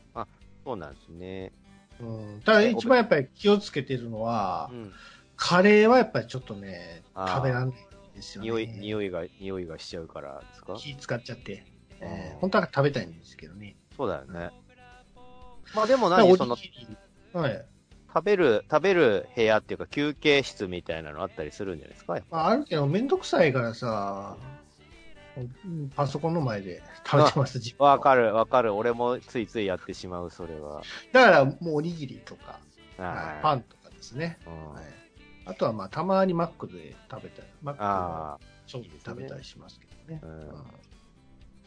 [0.64, 1.52] そうなんですね。
[2.00, 2.42] うん。
[2.46, 4.94] ただ一番やっぱり気をつけてるのはう、ん。
[5.36, 7.80] カレーはやっぱりちょっとね、食べらんない
[8.14, 8.50] んですよね。
[8.52, 10.76] 匂い、匂いが、匂いがしちゃうからですか？
[10.76, 11.66] 気使っちゃって。
[12.02, 13.76] えーうん本当は食べたいんですけどね。
[13.98, 14.52] そうだよね。
[15.74, 16.56] まあでも何その、
[17.34, 17.66] はい。
[18.14, 22.14] 食べる、食べる部屋っていうか休憩室みたいなのあったりするんじゃないですか？
[22.32, 28.74] まあ、あるけど、めんどくさいからさ、うんパソコンの前で食べてます、自分はわかる、わかる。
[28.74, 30.82] 俺もついついやってしまう、それは。
[31.14, 32.60] だから、もうおにぎりとか、
[32.98, 34.38] はいパンとかですね。
[34.46, 34.74] うん。
[34.74, 34.84] はい、
[35.46, 40.20] あとは、まあ、たまにマックで食べたり、マックあはちょっと食べたりしますけどね。
[40.24, 40.30] うん。
[40.30, 40.50] うん。
[40.50, 40.64] あ、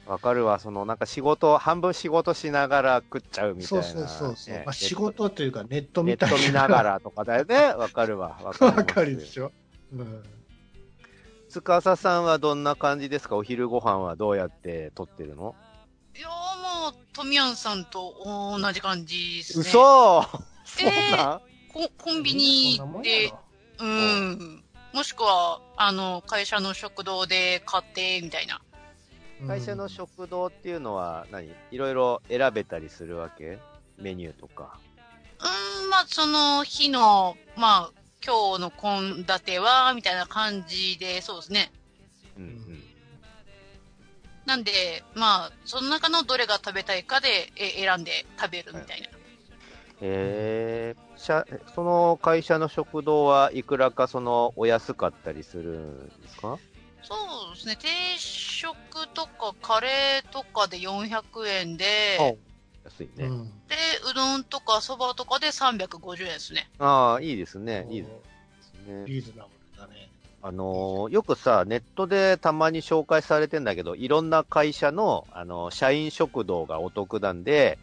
[0.07, 0.59] わかるわ。
[0.59, 4.55] その、なんか仕事、半分仕事しながら食っちゃうみたいな、そうそうそうそう。
[4.55, 6.37] ねまあ、仕事というか、ネットネッみたいな。
[6.37, 7.57] ト見ながらとかだよね。
[7.75, 8.37] わかるわ。
[8.43, 9.53] わかかるでしょ。
[9.93, 10.23] うん。
[11.49, 13.37] 司さんはどんな感じですか？
[13.37, 15.55] お昼ご飯はどうやって取ってるの？
[16.17, 16.31] いやー
[16.85, 19.61] もう、トミヤンさんと同じ感じですね。
[19.61, 20.23] 嘘
[20.65, 21.35] そうな？
[21.37, 21.41] ん、
[21.73, 23.39] ココンビニでろ、
[23.81, 24.65] うん。
[24.95, 28.61] もしくは、あの、会社の食堂で買って、みたいな。
[29.43, 31.53] うん会社の食堂っていうのは何？
[31.71, 33.59] いろいろ選べたりするわけ？
[33.99, 34.79] メニューとか。
[35.85, 37.91] うん、まあ、その日の、まあ、
[38.25, 41.73] 今日の献立は、みたいな感じで、そうですね。
[42.37, 42.83] うんうん。
[44.47, 44.71] なんで、
[45.15, 49.09] まあ、その中のどれが食べたいかでえ選んで食べるみたいな。
[50.01, 56.59] えー、社その会社の食堂はいくらかそのお安かったりするんですか？
[57.03, 57.15] そ
[57.53, 57.77] うですね。
[57.77, 57.89] 定
[58.63, 62.39] 食とかカレーとかで400円で、
[62.85, 63.27] 安いね。
[63.27, 63.45] うん。
[63.67, 63.75] で、
[64.09, 66.69] うどんとかそばとかで350円ですね。
[66.79, 67.89] ああ、いいですね。
[67.91, 69.05] いいですね。
[69.07, 70.09] リーズナブルだね。
[70.45, 77.81] あのーよくさ、ネットでたまに紹介されてんだけど、いろんな会社の、あのー社員食堂がお得なんで、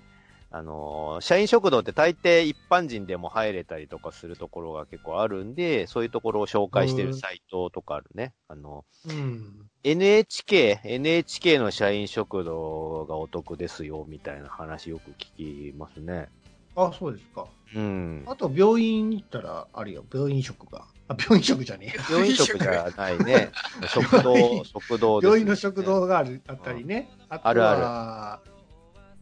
[0.52, 8.34] あのー社員食堂って大抵一般人でも入れたりとかするところが結構あるんで、そういうところを紹介してるサイトとかあるね。
[8.48, 9.70] あの、うん。
[9.84, 16.30] NHK、NHK の社員食堂がお得ですよ、みたいな話よく聞きますね。
[16.76, 17.46] あ、そうですか。
[17.76, 18.24] うん。
[18.26, 20.04] あと、病院に行ったらあるよ。
[20.12, 20.86] 病院食が。
[21.08, 22.06] あ、病院食じゃねえや。
[22.10, 23.52] 病院食じゃないね。
[23.88, 27.10] 食堂、食堂です、病院の食堂がある、あったりね。
[27.30, 28.42] ああるあ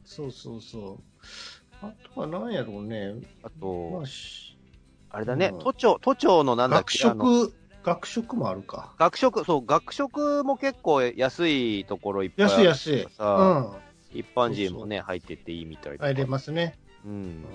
[0.06, 1.04] そうそうそう。
[1.82, 3.16] あとは何やろうね。
[3.44, 4.58] あと、まあし
[5.10, 8.94] あれだねう、ん都庁、都庁のなんだっ学け、あの食、学食もあるか。
[8.98, 13.04] 学食、そう、学食も結構安いところいっぱい安い安い。
[13.04, 13.80] うさ
[14.14, 14.18] ん。
[14.18, 16.78] 一般人もね、入ってっていいみたい入れますね。
[17.06, 17.46] うん。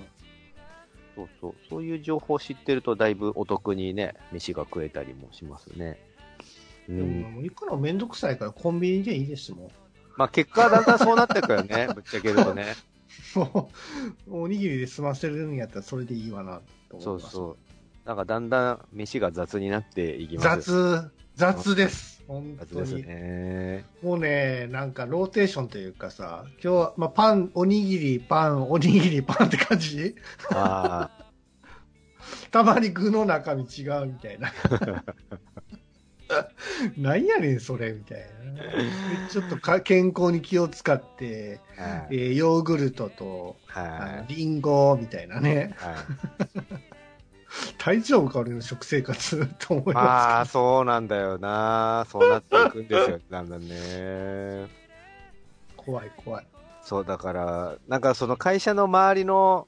[1.15, 1.55] そうそう。
[1.69, 5.97] そういう情報知ってるとだいぶお得にね、飯が食えたりもしますね。
[6.89, 7.21] うでん。
[7.21, 9.71] も行くのめんどくさいからコンビニでいいですもん。
[10.17, 12.75] まあ結果はだんだんそうなってくよね、ぶっちゃけるとね。
[13.35, 13.69] も
[14.27, 17.31] う、おにぎりで済ませるんやったらそれでいいわな、と思います。
[17.33, 17.57] そうそう。
[18.07, 21.09] なんかだんだん飯が雑になっていきますよ。
[21.35, 22.21] 雑、雑です。
[22.27, 23.07] 本当雑ですに。
[23.07, 23.85] ね。
[24.01, 30.15] もうね、なんかローテーションというかさ、今日は、まあ、パン、おにぎり、パン、おにぎり、パンって感じ？
[30.51, 31.23] ああ。
[32.51, 34.51] たまに具の中身違うみたいな。
[36.97, 38.53] なんやねん、それ、みたいな。
[38.71, 38.91] で
[39.29, 42.15] ちょっとか健康に気を使って、はい。
[42.15, 45.83] えーヨーグルトと、あはのリンゴみたいなねい。。
[45.83, 45.95] はい
[47.77, 52.05] 大丈夫か、俺の食生活と思いあまあ、そうなんだよな。
[52.09, 54.67] そうなっていくんですよ、 だんだんね。
[54.67, 54.69] す。
[55.77, 56.47] 怖い、怖い。
[56.81, 59.67] そう、だから、なんかその会社の周りの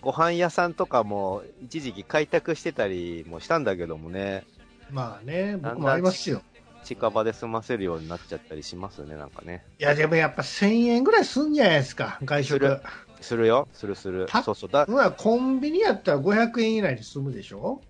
[0.00, 4.44] ご飯屋さんとかも一時期開拓してたりもしたんだけどもね、
[4.90, 6.42] まあね、僕もありますよ。
[6.84, 9.64] 近場で済ませるようになっちゃったりしますね、なんかね。
[9.78, 12.80] いや、でもやっぱ1000円ぐらいすんじゃないですか、外食する。
[13.20, 14.26] するよ、するする。
[14.26, 14.70] たそうそう。
[14.70, 17.80] だうわコンビニやったら500円以内で済むでしょ？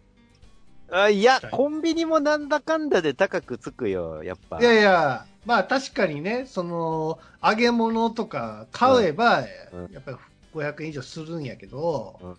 [0.91, 4.61] あいやはい、コンビニもなんだかんだで高くつくよ、やっぱ。
[4.61, 10.17] いやいや、まあ確かにね、その、揚げ物とか買えば、うんやっぱり
[10.55, 12.37] 500円以上するんやけど、うん、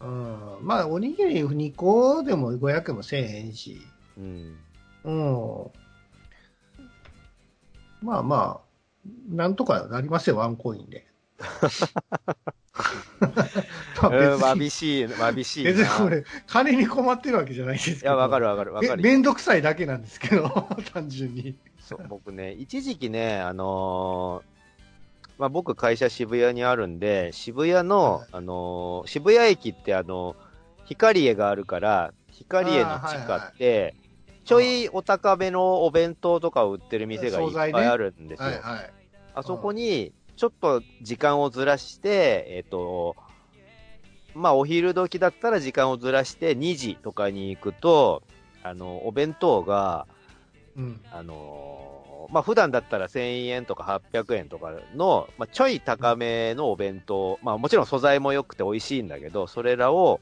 [0.00, 3.80] まあおにぎり2個でも500円もせえへんし、
[4.16, 4.56] うん。
[5.04, 5.70] うん。
[8.02, 8.68] まあまあ、
[9.28, 11.06] なんとかなりますよ、ワンコインで。
[14.00, 15.72] まん、わびしい、わびしいな。
[15.72, 18.00] 別にこれ、金に困ってるわけじゃないですけど。
[18.00, 19.02] いや、わかるわかるわかえる。
[19.02, 20.48] めんどくさいだけなんですけど、
[20.94, 21.56] 単純に。
[21.80, 24.57] そう、僕ね、一時期ね、あのー
[25.38, 30.34] まあ、僕会社渋谷にあるんで、渋谷の、はいあのー渋谷駅ってあの、
[30.84, 33.94] 光栄があるから、光栄の地下って、
[34.44, 38.46] ちょいお高めのお弁当とかを売ってる店がいっぱいあるんですよ。
[38.46, 38.90] はいはい。
[39.34, 43.14] あそこに、ちょっと時間をずらして、えっ、と、
[44.34, 48.22] まあ、お昼時だったら時間をずらして2時とかに行くと、
[48.62, 50.06] あの、お弁当が、
[50.76, 51.00] うん。
[51.12, 51.97] あのー
[52.30, 60.20] まあ、普段だったら1000円とか800円とかの、まあ、ちょい高めのお弁当、まあ、もちろん素材も良くて美味しいんだけど、それらを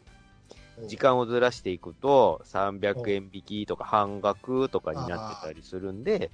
[0.86, 6.30] 時間をずらしていくと、300円引きとか半額とかになってたりするんで、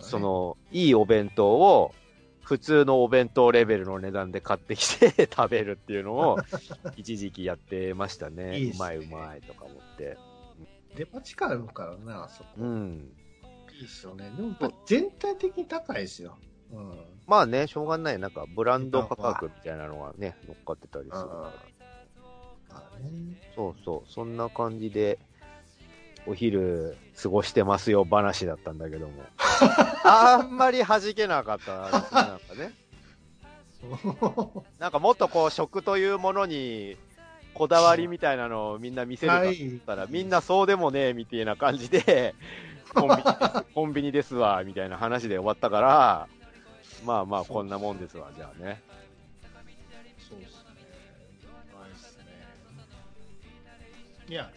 [0.00, 1.94] その、いいお弁当を、
[2.42, 6.38] 普通のお弁当レベルの値段で買ってきて 食べるっていうのを、
[6.96, 8.58] 一時期やってましたね。
[8.58, 10.18] いいねうまいうまいとか思って。
[10.96, 12.50] デパ地下あるからな、あそこ。
[12.58, 13.12] うん。
[13.78, 14.30] いいっすよね。
[14.36, 14.54] でも
[14.86, 16.36] 全体的に高いですよ。
[16.72, 16.92] うん。
[17.26, 18.18] まあね、しょうがない。
[18.18, 21.16] なんか、ブランド価格みたいなのがね、乗っかってたりする。
[21.16, 21.52] あ
[22.70, 23.40] あね。
[23.54, 25.18] そうそう、そんな感じで、
[26.26, 29.22] お昼過ごしてますよ話だったんだけども。
[30.04, 32.72] あんまり弾けなかったな、なんかね。
[34.78, 36.96] なんかもっとこう、食というものに、
[37.54, 42.34] こだわりみたいなのをみんな見せるかと思ったら、みんなそうでもねえ、みたいな感じで、
[42.94, 46.28] コンビニです、 コンビニですわ、みたいな話で終わったから、
[47.04, 48.82] まあまあ、こんなもんですわ、じゃあね。
[50.18, 50.66] そうですね。
[51.74, 52.24] うまいっすね。
[54.28, 54.50] いや、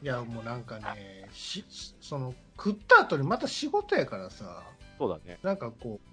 [0.00, 1.64] うん、いや、もうなんかね、し、
[2.00, 4.62] その、食った後にまた仕事やからさ、
[4.98, 5.38] そうだね。
[5.42, 6.10] なんかこう、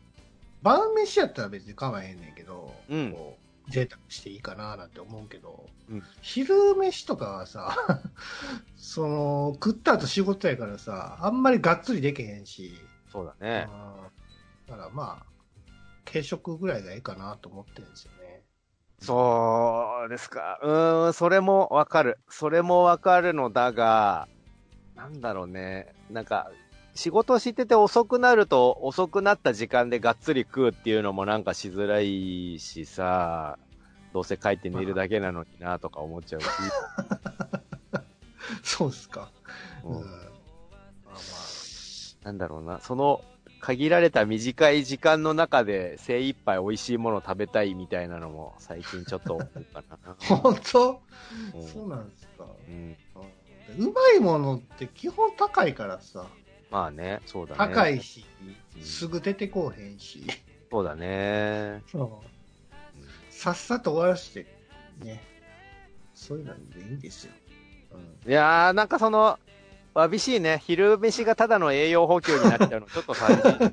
[0.63, 7.76] 晩飯やったら別に構わへんねんけど、うんこう贅沢していいかななんて思うけど、うん昼飯とかはさ、
[8.78, 12.78] その、食った後仕事やからさ、あんまりがっつりできへんし、
[13.11, 13.68] そうだね。
[13.70, 14.07] うん
[14.68, 15.26] だからまあ、
[16.05, 18.43] 軽食ぐらいがいいかなと思ってるんですよね。
[18.99, 20.59] そうですか。
[20.61, 22.20] うーん、それもわかる。
[22.30, 24.28] それもわかるのだが、
[24.95, 25.93] なんだろうね。
[26.09, 26.51] なんか、
[26.98, 33.60] 仕事してて遅くなると、遅くなった時間でがっつり食うっていうのもなんかしづらいしさ、
[34.14, 36.48] どうせ帰って寝るだけなのになとか思っちゃうし。
[38.64, 39.30] そうですか。
[39.84, 40.02] ううんん。
[40.02, 41.20] まあま
[42.24, 42.80] なんだろうな。
[42.80, 43.22] その、
[43.60, 49.98] 限られた短い時間の中で精一杯美味しいもの食べたいみたいなのも最近ちょっと思うかな。
[50.04, 50.16] あ。
[50.36, 51.02] 本当？
[51.54, 52.45] うんそうなんですか。
[52.68, 52.98] うん
[53.78, 56.26] うまいものって基本高いからさ、
[56.70, 57.57] まあね、そうだね。
[57.74, 58.26] 高いし、
[58.76, 60.24] うんすぐ出てこうへんし、
[60.70, 61.82] そうだね。
[61.91, 62.28] そう
[63.30, 64.47] さっさと終わらせて、
[65.03, 65.24] ね、
[66.13, 67.32] そういうのでいいんですよ。
[67.93, 69.39] うんいやー、なんかその、
[69.93, 70.61] わびしいね。
[70.65, 73.72] 昼飯がただの栄養補給になっちゃうの、 ちょっと寂しいな。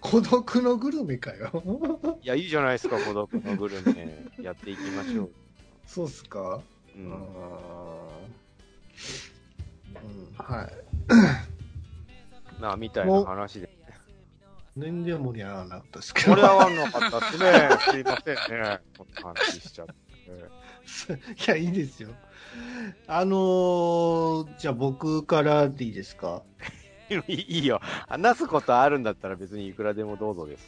[0.00, 1.62] 孤独のグルメかよ。
[2.22, 4.24] いや、いいじゃないですか、孤独のグルメ。
[4.42, 5.30] やっていきましょう。
[5.86, 6.62] そうっすか？
[6.94, 7.06] ううん。
[7.06, 7.10] ん。
[7.10, 7.18] うん、
[10.36, 10.68] はい。
[12.60, 13.68] まあ、みたいな話で。
[14.76, 16.36] 全然盛り上がらなかったですけど。
[16.36, 17.68] 盛り上がんなかったっすね。
[17.92, 18.80] すいませんね。
[18.98, 19.94] こんな話しちゃって。
[21.46, 22.10] いや、いいですよ。
[23.06, 26.42] あのー、じゃあ僕からでいいですか？
[27.10, 27.80] いいいいよ。
[28.08, 30.66] 話すことあるんだったら別にいくらでもどうぞです。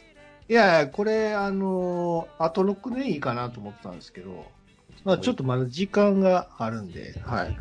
[0.49, 4.45] いや、これ、あのー、あと6年いいかなと思ってたんですけど、
[5.03, 7.57] まあちょっとまだ時間があるんで、はい。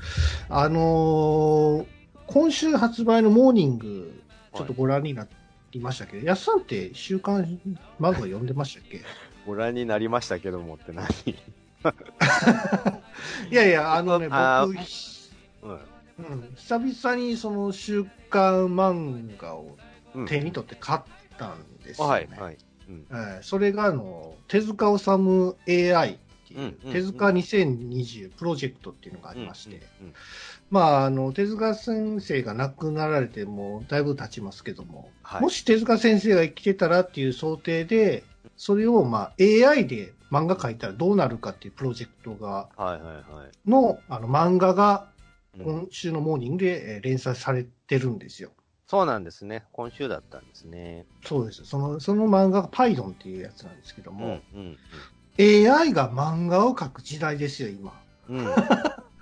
[0.49, 1.87] あのー、
[2.27, 4.21] 今週発売のモーニング、
[4.55, 5.27] ちょっとご覧にな
[5.73, 7.59] りましたけど、やっさんって週刊
[8.01, 9.01] 漫画読んでましたっけ？
[9.47, 11.07] ご覧になりましたけどもって何？
[13.51, 14.77] いやいや、あのね、あ僕、
[15.63, 15.79] うん。
[16.19, 19.77] うん、久々にその週刊漫画を
[20.15, 20.27] うん。
[20.27, 21.01] 手に取って買っ
[21.39, 22.13] たんですよ、ね。
[22.13, 22.57] はい、はい。
[22.89, 23.07] うん。
[23.09, 23.43] はい。
[23.43, 25.55] それがあの手塚治虫
[25.93, 26.17] AI っ
[26.49, 30.15] ていう、うんうん手塚2020プロジェクトっていうのがありまして、うん
[30.71, 38.25] まああの手塚先生が亡くなられてもうだいぶ経ちますけども、はいもし手塚先生が生きてたらっていう想定で
[38.57, 43.71] それをまあ AI で漫画描いたらどうなるかっていうプロジェクトがはい、はい、はい。
[43.71, 45.09] のあの漫画が
[45.59, 48.51] うん今週のモーニングでえー連載されてるんですよ。
[48.87, 49.65] そうなんですね。
[49.73, 51.07] 今週だったんですね。
[51.25, 51.65] そうです。
[51.65, 54.77] その、その漫画がパイドンっていうやつなんですけどうん、も、うん、
[55.41, 58.01] AI が漫画を描く時代ですよ、今。
[58.29, 58.47] うん。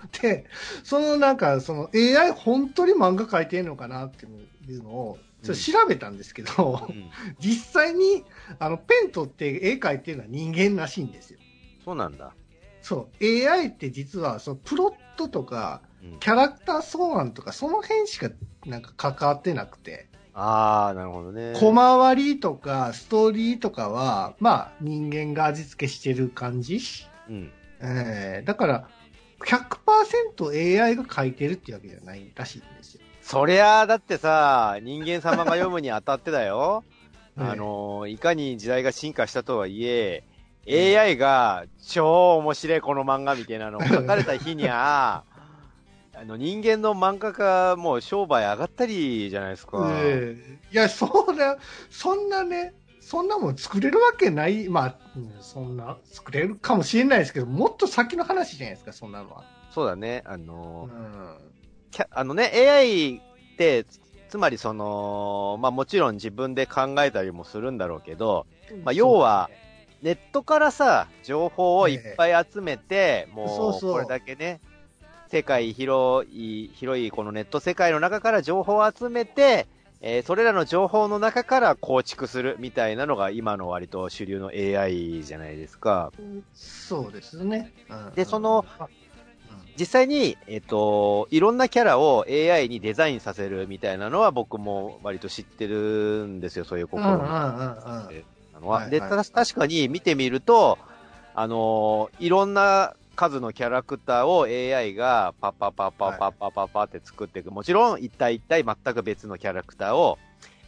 [0.83, 8.25] そのなんか、その AI 本当に漫画描いてんのかなっていうのを、ちょっと調べたんですけど、うん実際に、
[8.59, 11.39] あの、ペン取って絵描いてるのは人間らしいんですよ。
[11.85, 12.35] そうなんだ。
[12.81, 13.25] そう。
[13.51, 18.29] AI って実は、そのプロットとか、うんキャラクター草案とか、その辺しか
[18.67, 21.53] なんか関わってなくて、ああ、なるほどね。
[21.55, 26.81] 小回りとかストーリーとかは、まあ人間が味付けしてる感じ。
[27.29, 27.53] うん。
[27.81, 28.89] えーだから、
[29.41, 33.01] 100% AI が書いてるっていうわけじゃないらしいんですよ。
[33.23, 36.85] そりゃあ、だってさ、人間様が読むにあたってだよ。
[37.37, 40.23] は いあの、いかに時代が進化したとはいえ、
[40.67, 45.25] AI が超面白いこの漫画みたいなのを書かれた日には、
[46.17, 49.91] あの人間の漫画家もう商売上がったりじゃないですか。
[50.05, 51.57] ええいや、そんな、
[51.91, 52.73] そんなね、
[53.05, 59.45] そんなもん作れるわけない、まあ、うんそんな、作れるかもしれないですけど、もっと先の話じゃないですか、そんなのは。
[59.71, 60.23] そうだね。
[60.25, 61.39] あうの、ん。
[61.91, 63.21] キャあのね、AI っ
[63.59, 63.85] て、
[64.31, 68.47] つまりその、まあもちろん自分で考えたりもするんだろうけど、
[68.85, 69.51] まあ要は、
[70.01, 74.61] ネットからさ、情報をいっぱい集めて、もそうそううこれだけね、
[75.29, 79.67] 世界広い、広いこのネット世界の中から情報を集めて、
[80.07, 86.13] えーそれらの情報の中から構築するみたいなのが今の割と主流の AI じゃないですか。
[86.53, 87.73] そうですね。
[87.89, 88.87] うんでその、あ
[89.79, 98.07] 実際に、えっ、と、いろんなキャラを AI にデザインさせるみたいなのは僕も割と知ってるんですよ、そういう心のは。
[98.61, 100.79] はいで、はいた確かに見てみると、
[101.35, 107.51] あのーいろんな数のキャラクターを AI がパッパッパッパッパッパッパッパって作っていく。
[107.51, 110.19] もちろん、一体一体全く別のキャラクターを、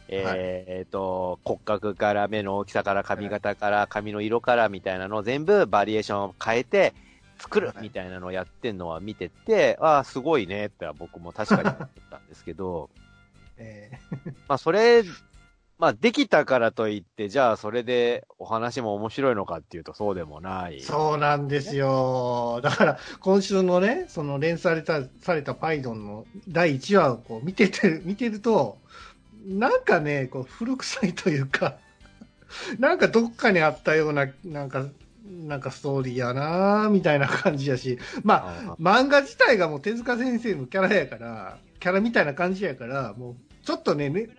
[0.07, 0.35] えーはい。
[0.39, 6.93] えーと、骨格から目の大きさから髪型から髪の色からみたいなのを全部バリエーションを変えて
[7.39, 12.89] 作るはいみたいなのをやってんのは見てて、ああ、すごいねって僕も確かに思ったんですけど、
[13.57, 13.91] え
[14.47, 15.03] まあそれ、
[15.79, 20.79] まあできたからといって、じゃあそれでお話も面白いのかっていうとそうでもない。
[20.79, 22.61] ーそうなんですよ。
[22.63, 28.79] だから、今週のね、その連載された、されたパイドンの第1話をこう見てて、見てると、
[29.45, 31.77] なんかね、こう古臭いというか、
[32.79, 34.87] なんかどっかにあったような、なんか、
[35.45, 44.29] なんかストーリーやなみたいな感じやし、まあ、あ漫画自体がもう手塚先生のキャラやから、キャラみたいな感じやから、もうちょっとね、ね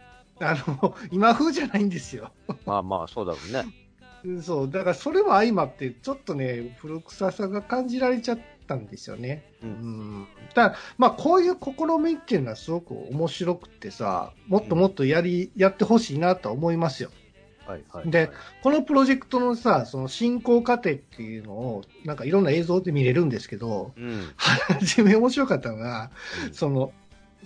[0.41, 2.32] あの、今風じゃないんですよ。
[2.66, 3.61] まあまあ、そうだろうね。
[3.61, 3.84] う
[4.32, 9.45] んそう、だからそれも相まって、ちょっとね、古臭さが感じられちゃったんですよね。
[9.62, 9.72] ううん
[10.22, 10.28] ん。
[10.55, 17.11] だまあ、こういう試みっていうのはすごく面白くってさ、もっともっとやり、やってほしいなとは思いますよ。
[17.66, 18.11] はいはい。
[18.11, 18.30] で、
[18.62, 24.32] このプロジェクトのさ、その進行過程っていうのを、なんかいろんな映像で見れるんですけど、うん。
[24.36, 26.11] 初め面白かったのが、
[26.53, 26.93] その、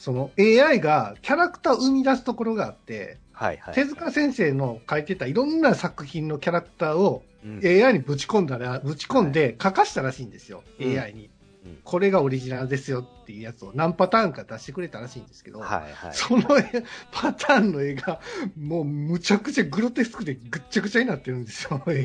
[0.02, 3.74] その AI がキャラクターを生み出すところがあって、はいはい。
[3.74, 11.30] 手塚先生の書いてたいろんな作品のキャラクターをうん AI にぶち込んだら、ぶち込んで書かしたらしいんですよ、うん AI に
[11.64, 11.78] うん。
[11.84, 16.14] これがオリジナルですよっていうやつを何パターンか出してくれたらしいんですけど、はいはい。
[16.14, 16.82] その絵
[17.12, 18.20] パターンの絵が、
[18.60, 22.02] もうむちゃくちゃグロテスクでぐっちゃぐちゃになってるんですよ、絵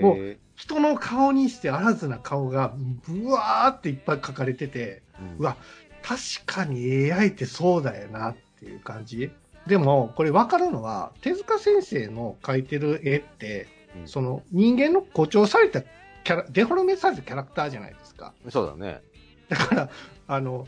[0.00, 0.06] が。
[0.06, 0.16] も
[0.54, 2.76] 人の顔にしてあらずな顔が、
[3.08, 5.56] ぶわーっていっぱい描かれてて、うんうわ、
[6.02, 9.30] 確かに AI ってそうだよなっていう感じ。
[9.66, 18.32] でも、これ分かるのは、手塚先生の描いてる絵って、うんその人間の誇張されたキャラ、デフォルメされたキャラクターじゃないですか。
[18.48, 19.02] そうだね。
[19.50, 19.90] だから、
[20.28, 20.66] あの、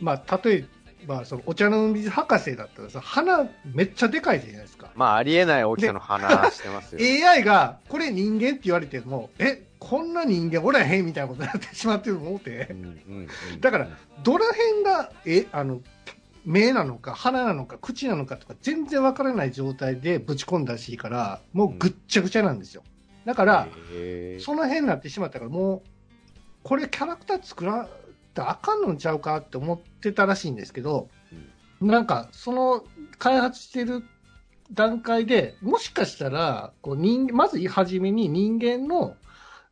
[0.00, 0.64] まあ、例え
[1.06, 4.90] ば、そのお茶の水博士だったらさ、鼻めっちゃでかいじゃないですか。
[4.94, 7.00] まあ、ありえない大きさの鼻してますよ。
[7.28, 13.88] AI が、これ人間って言われても、え、こんな人間おらへんみたいなことになってしまってると思ってう、んうんうんだから、
[14.22, 15.80] どの辺が、え、あの、
[16.44, 22.82] 目なのか、鼻なのか、口なのかとか、全然わからない状態でぶち込んだらしいから、もうぐっちゃぐちゃなんですよ。
[23.24, 23.68] だから、
[24.40, 25.88] その辺になってしまったから、もう、
[26.62, 27.88] これキャラクター作ら
[28.32, 31.08] たらあかんのんちゃうかって思ってたらしいんですけど、
[31.80, 32.84] なんか、その
[33.18, 34.04] 開発してる
[34.72, 39.16] 段階で、もしかしたら、こう人まず初めに人間の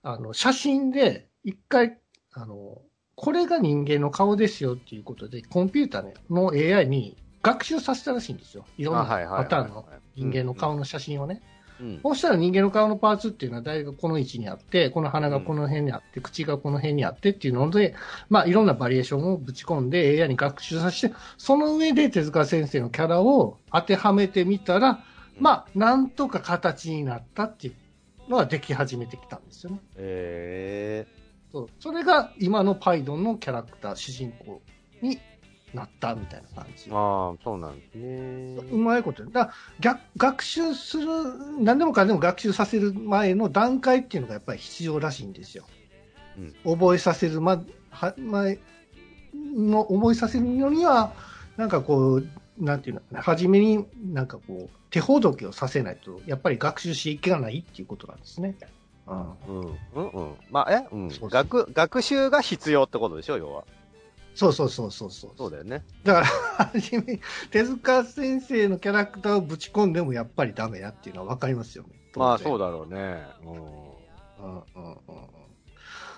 [0.02, 1.98] あの写真で、一回、
[2.32, 2.82] あの、
[3.14, 8.64] これが人間の顔ですよっていうことで、コンピューターの AI に学習させたらしいんですよ。
[8.78, 11.42] いろんなパターンの人間の顔の写真をね。
[11.80, 12.00] うん。
[12.02, 17.94] そうしたら人間の顔のパーツっていうのは大体この位置にあって、この鼻がこの辺にあって、口がこの辺にあってっていうので、
[18.28, 25.04] まあいろんなバリエーションをぶち込んで AI に学習させて、その上で手塚先生のキャラを当てはめてみたら、
[25.38, 29.80] まあなんとか形になったっていうのができ始めてきたんですよね。
[29.96, 31.06] へ
[31.52, 31.68] そう。
[31.78, 34.60] それが今のパイドンのキャラクター、主人公
[35.02, 35.18] に
[35.74, 36.90] なったみたいな感じ。
[36.90, 38.56] ああ、そうなんですね。
[38.70, 39.24] うまいこと。
[39.26, 41.06] だ逆学習する、
[41.60, 45.64] 何でもかんでも学習させる前の段階っていうのがやっぱり必要らしいんですよ。
[46.64, 48.58] 覚えさせるま、は、前
[49.34, 51.12] の、覚えさせるのには、
[51.56, 52.26] なんかこう、
[52.58, 58.56] なんていうのかな、初めになんかこう、手ほどきをさせないと、やっぱり学習していけないっていうことなんですね。
[59.06, 59.20] うん。
[59.20, 60.34] うん、うん、うん。
[60.50, 63.64] まあ、えうん学、学習が必要ってことでしょ、要は。
[64.34, 65.30] そうそうそうそうそう。
[65.36, 65.84] そうだよね。
[66.04, 66.26] だから、
[66.66, 67.20] 初め、
[67.50, 71.90] 手塚先生のキャラクターをぶち込んでもやっぱりダメやっていうのはわかりますよね。
[72.16, 72.66] まあ、そうだ。
[72.66, 73.26] だろうね。
[73.42, 73.52] うん。
[73.52, 74.96] うんうんうんうん。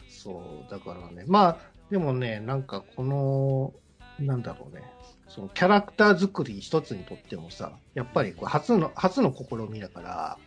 [0.08, 1.24] そう、だからね。
[1.26, 1.58] まあ、
[1.90, 3.72] でもね、なんかこの、
[4.18, 4.82] なんだろうね。
[5.28, 10.38] そのキャラクター作り一つにとってもさ、やっぱりこう初の、初の試みだから、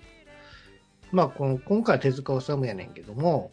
[1.11, 3.51] まあ、この、今回は手塚治虫やねんけども、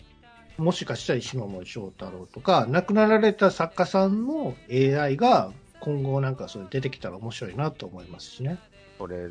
[0.59, 8.59] もしかしたら石森章太郎とか、亡くなられた作家さんの AI が今後なんかそれ出てきたら面白いなと思いますしね。
[8.99, 9.31] これ、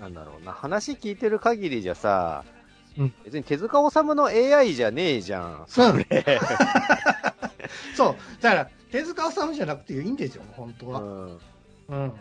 [0.00, 0.52] なんだろうな。
[0.52, 2.44] 話聞いてる限りじゃさ、
[2.96, 5.64] うん別に手塚治虫の AI じゃねえじゃん。
[5.66, 6.06] それ。
[7.96, 8.16] そう。
[8.40, 11.00] だから、手塚治虫じゃなくていいんですよ、本当は。
[11.00, 11.40] うん。
[11.88, 12.12] うん。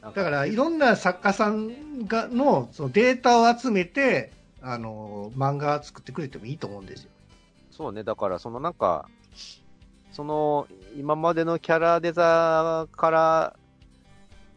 [0.00, 4.32] だだから、いろんな作家さんがのそのデータを集めて、
[4.62, 7.10] あの、漫画作ってくれてもいいと思うんですよ。
[7.76, 9.08] そうね、だからそのなんか、
[10.12, 13.56] その、今までのキャラデザから、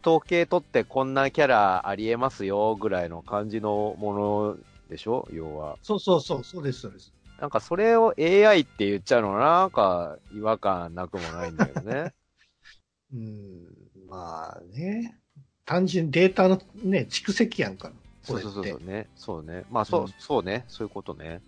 [0.06, 4.56] 統計取ってこんなキャラありえますよぐらいの感じのもの
[4.88, 5.28] でしょ？
[5.32, 5.76] 要は。
[5.82, 7.12] そうそうそう、そうです、そうです。
[7.40, 12.14] なんかそれを AI って言っちゃうのなんか違和感なくもないんだよね。
[13.12, 13.66] うん、
[14.08, 15.18] まあね。
[15.64, 17.92] 単純にデータのね、蓄積やんか。
[18.22, 19.06] そうそうそうね。
[19.16, 19.64] そうね。
[19.70, 20.64] まあそう、うんそうね。
[20.68, 21.42] そういうことね。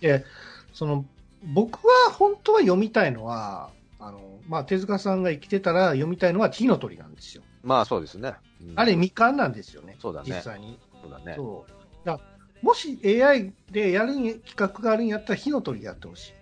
[0.00, 0.24] で、
[0.76, 1.06] その、
[1.42, 7.42] 僕は本当は読みたいのは、あの、まあ、手塚さんが生きてたら読みたいのは火の鳥なんですよ。
[7.62, 8.34] まあそうですね。
[8.60, 9.96] うんあれ未完なんですよね。
[9.98, 10.78] そうだね実際に。
[11.02, 11.34] そうだね。
[11.34, 12.06] そう。
[12.06, 12.20] だ
[12.60, 14.12] もし AI でやる
[14.46, 16.32] 企画があるんやったら火の鳥やってほしい。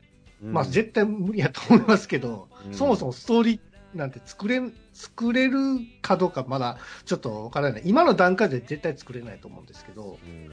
[0.42, 7.82] うんまあ絶対無理やと思いますけど、うんそもそもストーリーなんて作れん、作れるかどうかまだちょっとわからない。
[7.84, 10.50] 今の段階で絶対作れないと思うんですけど、うん。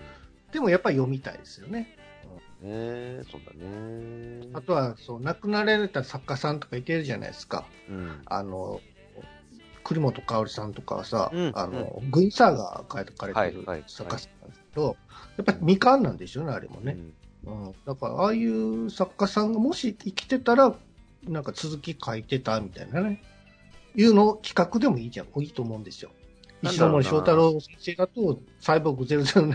[0.52, 1.98] でもやっぱり読みたいですよね。
[2.62, 4.48] ねそうだね。
[4.54, 7.66] あとは、そう、亡くなられた作家さんとかいてるじゃないですか。
[7.90, 8.22] うん。
[8.26, 8.80] あの、
[9.84, 14.98] 栗本香織さんとかはさ、うんあの、グイサーが書かれてるはいはい作家さんなんですけど、
[15.38, 16.94] やっぱり未完なんでしょうね、あれもね。
[16.94, 17.76] うんうん。
[17.86, 20.76] だから、ああいう作家さんがもし生きてたら、
[21.24, 23.22] なんか続き書いてたみたいなね、
[23.96, 26.12] いうの企画でもいいじゃん、いいと思うんですよ。
[26.64, 29.50] 石森章太郎先生だと、サイボーグ009そう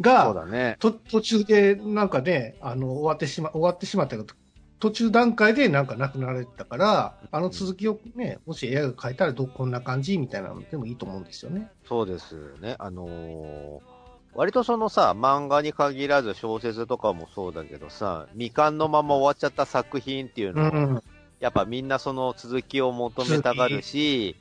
[0.00, 0.76] が、だね。
[0.78, 4.34] と途中でなんかね、あの、終わってしま、終わってしまったけど、
[4.80, 11.70] 途中段階でなんか亡くなられてたから、あの続きをね、もし AI が書いたらどこんな感じみたいなのでもいいと思うんですよね。
[11.88, 12.76] そうですね。
[12.78, 13.94] あのー
[14.36, 20.66] 割とそのさ、漫画に限らず小説とかもそうだけどさ、未完のまま終わっちゃった作品っていうのを、
[20.96, 21.02] ん。
[21.38, 24.34] やっぱみんなその続きを求めたがるし、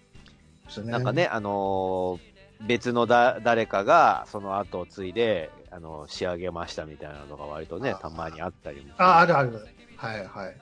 [0.85, 2.33] なんかね、あのー
[2.67, 9.67] 別のだ誰かがその後を継いで、あの仕上げましたみたいなのが割とねあ、たまにあったりもあ、あるある。
[9.97, 10.55] はいはい。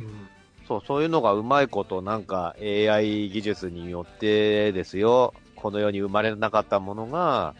[0.00, 0.28] うん。
[0.66, 7.54] そう、そういうのがうまいこと、なんか AI 技術によってですよ、この世に生まれなかったものが、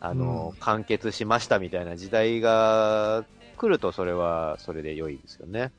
[0.00, 3.24] あの、うん完結しましたみたいな時代が
[3.56, 5.72] 来ると、それは、それで良いですよね。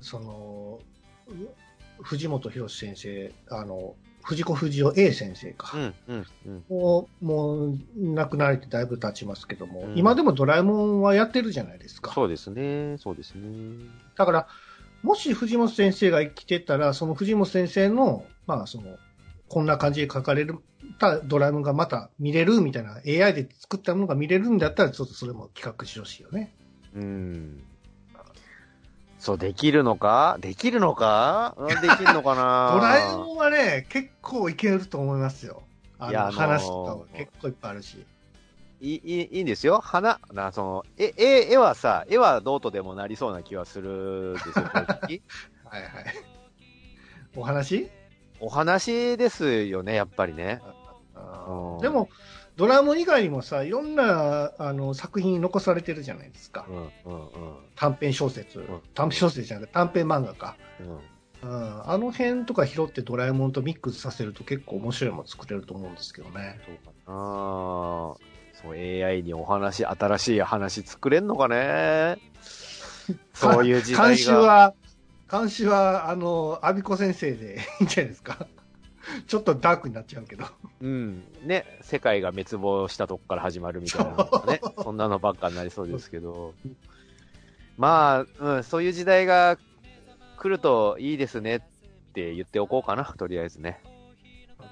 [0.00, 0.80] その、
[1.28, 1.67] う
[2.02, 5.72] 藤本博先生、あの、藤子不二雄 A 先生か。
[5.74, 6.64] うん、うん、うん。
[6.68, 12.12] もう、もう、亡くなられてだいぶ経ちますけども、うん今でもドラえもんはやってるじゃないですか。
[12.12, 13.86] そうですね、そうですね。
[14.16, 14.48] だから、
[15.02, 18.98] もし藤本先生が生きてたら、その藤本先生の、まあ、その、
[19.48, 20.46] こんな感じで書かれ
[20.98, 26.54] たドラえもんがまた見れるみたいな、AI で作ったものが見れるんだったら、ちょっとそれも企画してほしいよね。
[26.94, 27.62] うん。
[29.18, 30.36] そう、できるのか？
[30.40, 31.54] できるのか？
[31.58, 32.70] うんできるのかな？
[32.78, 35.62] ドラえもんはね、結構いけると思いますよ。
[35.98, 38.04] あの、いやあのー話と結構いっぱいあるし。
[38.80, 39.80] いい、いいんですよ。
[39.82, 45.20] 花、な、その、え、絵、絵はさ、絵はどうとでもなりそうな気はするんですよ、正直
[45.68, 46.14] はいはい。
[47.34, 47.90] お話？
[48.38, 50.60] お話ですよね、やっぱりね。
[51.16, 52.08] うんでも、
[52.58, 56.66] ドラえもん以外にもさ、いろんなあの作品残されてるじゃないですか。
[56.68, 57.56] うん、うん、うん。
[57.76, 58.58] 短編小説。
[58.58, 60.56] ん短編小説じゃなくて短編漫画か。
[60.80, 60.98] うん
[61.40, 66.58] うん、あの辺とか拾ってドラえもんとミックスさせると結構面白いもの作れると思うんですけどね。
[66.66, 68.16] そうかな
[68.60, 72.18] そう、AI にお話、新しい話作れんのかね
[73.34, 74.08] そういう時代が。
[74.08, 74.74] 監修は、
[75.30, 78.48] 監視は、あの、アビコ先生でいいんじゃないですか。
[79.26, 80.44] ちょっとダークになっちゃうけど。
[80.80, 81.24] うん。
[81.42, 86.54] ね、世界が滅亡したとこから始まるみたいなね、そんなのばっかになりそうですけど。
[87.76, 89.56] まあ、うん、そういう時代が
[90.36, 91.60] 来るといいですねっ
[92.12, 93.80] て言っておこうかな、とりあえずね。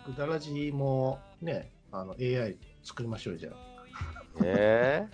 [0.07, 3.55] グダラジもね、あの AI 作りましょうよじゃあ。
[4.45, 5.07] え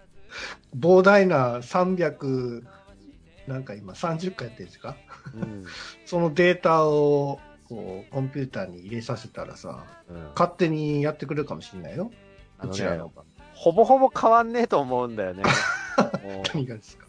[0.76, 2.64] 膨大な300、
[3.46, 4.96] なんか今30回やってるんですか？
[5.36, 5.64] えうん。
[6.06, 7.40] そのデータを
[7.74, 10.16] こうコンピューターに入れさせたらさ、うん。
[10.34, 12.10] 勝手にやってくれるかもしれないよ。
[12.58, 13.10] あのねうちらの。
[13.54, 15.42] ほぼほぼ変わんねえと思うんだよね。
[16.54, 17.06] 何がですか？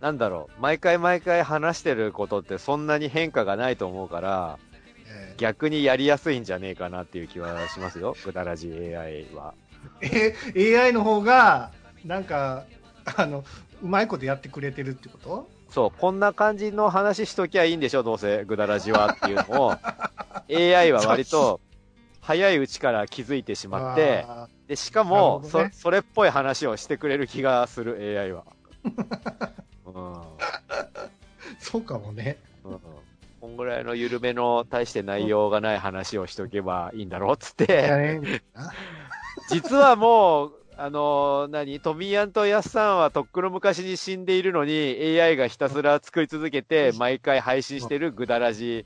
[0.00, 4.58] なんだろう、毎回毎回話してることってそんなに変化がないと思うから、
[5.08, 9.54] え逆にやりやすいんじゃねえかなっていう気はしますよ、 ぐだらじ AI は。
[10.02, 11.72] ーえ AI の方が、
[12.04, 12.64] なんか、
[13.16, 13.44] あの、
[13.82, 15.48] うまいことやってくれてるってこと？
[15.70, 19.76] そう、こんな感じの話しときゃいいんでしょ、どうせ、ぐだらじはっていうのを、
[20.50, 21.60] AI は割と、
[22.20, 28.44] 早いうちから気づいてしまって、あで、しかなも、ねそ、それっぽい話をしてくれる気がする、AI は。
[29.86, 29.92] うん。
[29.92, 30.26] ー
[31.60, 32.38] そうかもね。
[32.64, 32.80] うん。
[33.40, 38.42] こんぐらいの緩めの、大して内容がない話をしとけばいいんだろうっつって、ね
[39.48, 48.84] 実はもう、あのー何、トミーアンとヤスさんはとっくの昔に死んでいるのに、AI がひたすら作り続けて、毎回配信してるグダラジ、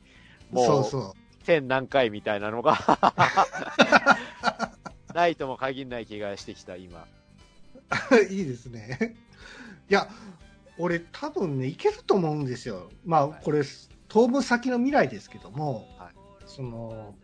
[0.53, 0.85] もう、
[1.43, 2.79] 千何回みたいなのが、
[5.15, 7.07] ないとも限らない気がしてきた、今。
[8.13, 8.17] う。
[8.33, 9.17] いいですね。
[9.89, 10.09] いや、
[10.79, 12.89] 俺多分ね、いけると思うんですよ。
[13.05, 13.63] まあ、これ、
[14.07, 17.15] 当分先の未来ですけども、はいその、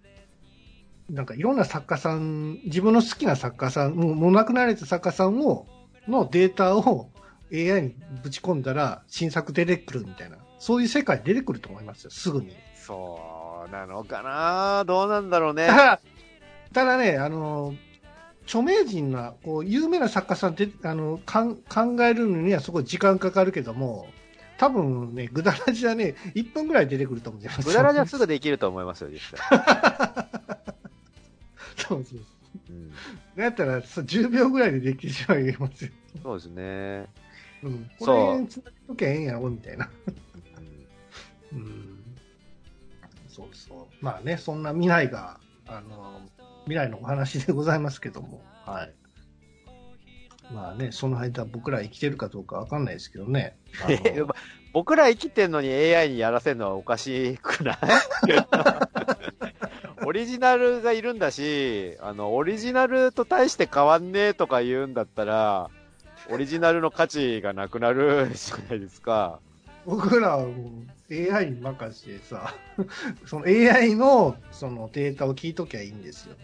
[1.10, 5.66] なんかいろんな作家さん、自分の好きな作家さん、もうもう亡くなられた作家さんを、
[6.08, 7.10] のデータを
[7.52, 12.56] AI にぶち込んだら新作出てくるみたいな、そういう世界出てくると思いますよ、すぐに。
[12.74, 15.68] そうなのかなどうなんだろうね
[16.72, 16.84] た。
[16.84, 17.74] だ、ね、あの、
[18.44, 24.08] 著名人な、こう、有名な作家さんって、あの、かん考えるのにはすごい時間かかるけども、
[24.58, 27.64] 多分ね、グダラジはね、1分ぐらい出てくると思うんですよ。
[27.64, 30.25] グダラジはすぐできると思いますよ、実際。
[31.88, 32.18] そうそう。
[32.70, 32.92] うん、
[33.36, 35.90] だったら、そう10秒ぐらいでできてしまいますよ。
[36.22, 37.06] そうですね。
[37.62, 37.90] うん。
[37.98, 39.88] こそうれ、つなげときゃええんやろ、みたいな。
[41.52, 41.98] うんうん。
[43.28, 44.04] そうそう。
[44.04, 46.20] まあね、そんな未来が、あの、
[46.64, 48.42] 未来のお話でございますけども。
[48.64, 48.94] はい。
[50.52, 53.58] まあね、その間僕ら生きてるかどうかわかんないですけどね。
[54.72, 57.76] 僕ら生きてんのに AI にやらせるのはおかしくない？
[60.06, 65.68] オリジナルがいるんだし、あの、オリジナルと大して変わんねえとか言うんだったら、
[66.30, 69.40] オリジナルの価値がなくなるじゃないですか。
[69.84, 70.70] 僕らはも
[71.10, 72.54] う AI に任せてさ、
[73.26, 76.36] その AI のそのデータを聞いときゃいいんですよ。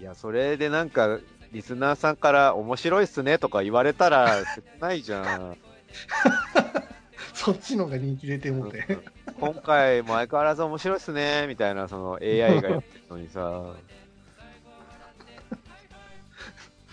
[0.00, 1.20] いや、それでなんか、
[1.52, 5.56] リスナーさんから面白いっすねとか言われたら、切ないじゃん。
[7.34, 8.98] そっちのが人気出てもて。
[9.38, 13.74] 今回も相変わらず面白いっすね、みたいな、その AI が言ってるのにさ、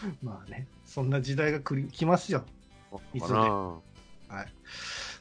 [0.23, 2.45] まあね、そんな時代が来り来ますよ。
[3.13, 3.81] いつかでなは
[4.43, 4.47] い。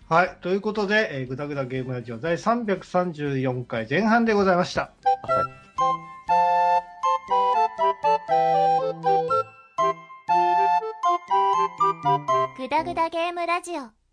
[0.09, 0.37] はい。
[0.41, 4.93] ということで、えー、ぐだぐだゲームラジオ第334回前半でございました。
[12.57, 14.06] グダグダゲームラジオ